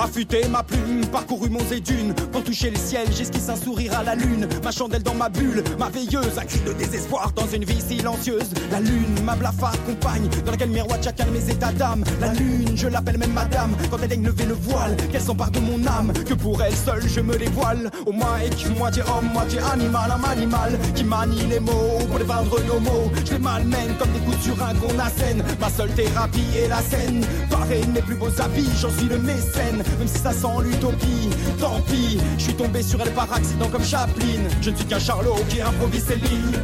affûté 0.03 0.47
ma 0.49 0.63
plume, 0.63 1.07
parcouru 1.07 1.49
monts 1.51 1.59
et 1.71 1.81
dunes 1.81 2.15
pour 2.33 2.43
toucher 2.43 2.71
le 2.71 2.77
ciel, 2.77 3.07
j'esquisse 3.17 3.49
un 3.49 3.57
sourire 3.57 3.99
à 3.99 4.03
la 4.03 4.15
lune, 4.15 4.49
ma 4.65 4.71
chandelle 4.71 5.03
dans 5.03 5.15
ma 5.15 5.29
bulle, 5.29 5.63
ma 5.79 5.89
veilleuse, 5.89 6.39
un 6.39 6.45
cri 6.45 6.61
de 6.61 6.73
désespoir 6.73 7.33
dans 7.33 7.47
une 7.47 7.65
vie 7.65 7.81
silencieuse. 7.81 8.51
La 8.71 8.81
lune, 8.81 9.23
ma 9.25 9.35
blafarde 9.37 9.79
compagne, 9.87 10.29
dans 10.45 10.53
laquelle 10.53 10.71
miroite 10.71 11.05
chacun 11.05 11.27
de 11.27 11.31
mes 11.31 11.51
états 11.51 11.73
d'âme. 11.73 12.05
La 12.21 12.33
lune, 12.33 12.77
je 12.77 12.89
l'appelle 12.89 13.19
même 13.19 13.33
madame, 13.33 13.73
quand 13.91 13.99
elle 14.03 14.09
daigne 14.09 14.27
lever 14.27 14.47
le 14.47 14.55
voile, 14.55 14.97
qu'elle 15.11 15.21
s'empare 15.21 15.51
de 15.51 15.61
mon 15.61 15.87
âme, 15.87 16.13
que 16.13 16.35
pour 16.35 16.63
elle 16.63 16.75
seule 16.75 17.07
je 17.07 17.21
me 17.21 17.37
dévoile. 17.37 17.91
Au 18.07 18.13
moins 18.13 18.39
et 18.39 18.51
moitié 18.79 19.03
homme, 19.03 19.31
moitié 19.33 19.59
animal, 19.73 20.11
un 20.11 20.31
animal 20.31 20.79
qui 20.95 21.05
manie 21.05 21.47
les 21.51 21.61
mots 21.61 21.99
pour 22.09 22.19
les 22.19 22.25
peindre 22.25 22.59
nos 22.67 22.81
mots. 22.81 23.11
Je 23.25 23.33
les 23.33 23.39
malmène 23.39 23.97
comme 23.99 24.11
des 24.13 24.21
coups 24.21 24.43
sur 24.43 24.63
un 24.63 24.75
qu'on 24.75 24.99
assène. 24.99 25.43
Ma 25.61 25.69
seule 25.69 25.93
thérapie 25.93 26.45
est 26.57 26.69
la 26.69 26.81
scène. 26.81 27.25
Pareil 27.51 27.85
mes 27.93 28.03
plus 28.03 28.15
beaux 28.15 28.41
habits, 28.41 28.69
j'en 28.81 28.91
suis 28.91 29.09
le 29.09 29.19
mécène, 29.19 29.83
même 29.99 30.09
si 30.09 30.19
ça 30.19 30.33
sent 30.33 30.49
l'utopie. 30.63 31.31
Tant 31.59 31.81
pis, 31.83 32.19
je 32.39 32.43
suis 32.43 32.55
tombé 32.55 32.83
sur 32.83 33.01
elle 33.01 33.13
par 33.13 33.33
accident 33.33 33.69
comme 33.69 33.85
Chaplin. 33.85 34.49
Je 34.61 34.71
ne 34.71 34.77
suis 34.77 34.85
qu'un 34.87 34.99
charlot 34.99 35.37
qui 35.49 35.61
improvise 35.61 36.05
ses 36.05 36.17
lignes. 36.17 36.59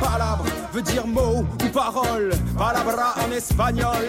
Palabre 0.00 0.44
veut 0.72 0.82
dire 0.82 1.06
mot 1.06 1.25
parole. 1.92 2.30
Palabra 2.56 3.14
en 3.24 3.30
espagnol. 3.32 4.06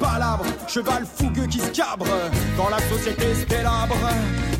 Palabre, 0.00 0.44
cheval 0.66 1.04
fougueux 1.06 1.46
qui 1.46 1.58
se 1.58 1.70
cabre 1.70 2.06
quand 2.56 2.68
la 2.68 2.78
société 2.88 3.34
se 3.34 3.46
délabre. 3.46 3.96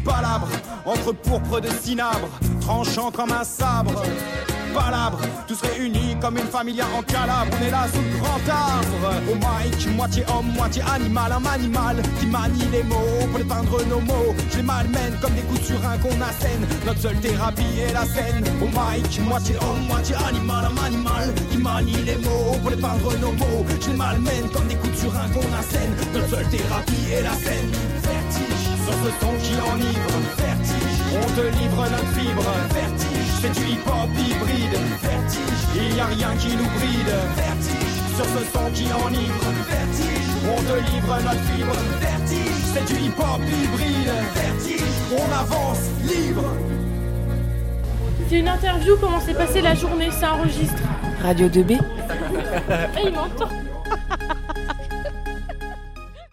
Palabre, 0.05 0.49
entre 0.85 1.13
pourpre 1.13 1.61
de 1.61 1.69
cinabre, 1.69 2.29
tranchant 2.61 3.11
comme 3.11 3.33
un 3.33 3.45
sabre. 3.45 4.03
Tous 5.47 5.61
réunis 5.61 6.17
comme 6.21 6.39
une 6.39 6.47
famille 6.47 6.83
en 6.83 7.03
calabre. 7.03 7.51
On 7.61 7.65
est 7.65 7.71
là 7.71 7.87
sous 7.93 8.01
le 8.01 8.19
grand 8.19 8.41
arbre. 8.49 9.13
Au 9.31 9.35
mic, 9.35 9.97
moitié 9.97 10.25
homme, 10.29 10.53
moitié 10.55 10.83
animal, 10.95 11.33
un 11.33 11.45
animal 11.55 11.97
qui 12.19 12.27
manie 12.27 12.69
les 12.73 12.83
mots 12.83 13.27
pour 13.29 13.39
les 13.39 13.45
peindre 13.45 13.85
nos 13.91 14.01
mots. 14.01 14.35
Je 14.51 14.57
les 14.57 14.63
malmène 14.63 15.15
comme 15.21 15.35
des 15.35 15.43
un 15.43 15.99
qu'on 15.99 16.21
assène. 16.21 16.67
Notre 16.87 17.01
seule 17.01 17.21
thérapie 17.21 17.81
est 17.87 17.93
la 17.93 18.07
scène. 18.07 18.45
Au 18.63 18.67
mic, 18.67 19.21
moitié 19.21 19.57
homme, 19.57 19.87
moitié 19.87 20.15
animal, 20.29 20.65
un 20.65 20.87
animal 20.87 21.35
qui 21.51 21.59
manie 21.59 22.05
les 22.07 22.17
mots 22.17 22.57
pour 22.63 22.71
les 22.71 22.77
peindre 22.77 23.13
nos 23.21 23.33
mots. 23.33 23.67
Je 23.81 23.91
les 23.91 23.97
malmène 23.97 24.49
comme 24.55 24.69
des 24.69 24.77
un 24.77 25.29
qu'on 25.35 25.53
assène. 25.59 25.93
Notre 26.15 26.31
seule 26.31 26.49
thérapie 26.49 27.13
est 27.13 27.23
la 27.23 27.35
scène. 27.35 27.71
Vertige 28.03 28.73
sur 28.85 28.95
ce 29.05 29.11
son 29.21 29.33
qui 29.43 29.55
enivre. 29.71 30.13
Vertige, 30.39 30.82
on 31.15 31.27
te 31.37 31.45
livre 31.59 31.83
notre 31.91 32.13
fibre. 32.17 32.49
Vertige, 32.73 33.33
c'est 33.41 33.53
du 33.53 33.73
hip-hop 33.73 34.11
hybride. 34.19 34.79
Vertige, 35.03 35.63
il 35.77 35.97
y 35.97 36.01
a 36.01 36.07
rien 36.07 36.37
qui 36.39 36.57
nous 36.57 36.71
bride. 36.77 37.15
Vertige, 37.37 37.97
sur 38.17 38.25
ce 38.25 38.43
son 38.53 38.71
qui 38.73 38.87
enivre. 38.93 39.45
Vertige, 39.69 40.29
on 40.49 40.61
te 40.63 40.77
livre 40.91 41.19
notre 41.25 41.45
fibre. 41.51 41.77
Vertige, 42.01 42.61
c'est 42.73 42.87
du 42.87 43.01
hip-hop 43.07 43.41
hybride. 43.41 44.13
Vertige, 44.35 44.97
on 45.13 45.33
avance 45.33 45.85
libre. 46.03 46.45
C'est 48.29 48.39
une 48.39 48.49
interview, 48.49 48.97
comment 49.01 49.21
s'est 49.21 49.35
passée 49.35 49.61
la 49.61 49.75
journée, 49.75 50.11
ça 50.11 50.35
enregistre. 50.35 50.83
Radio 51.23 51.49
2B. 51.49 51.79
Ah, 52.71 52.85
il 53.05 53.13
m'entend. 53.13 53.49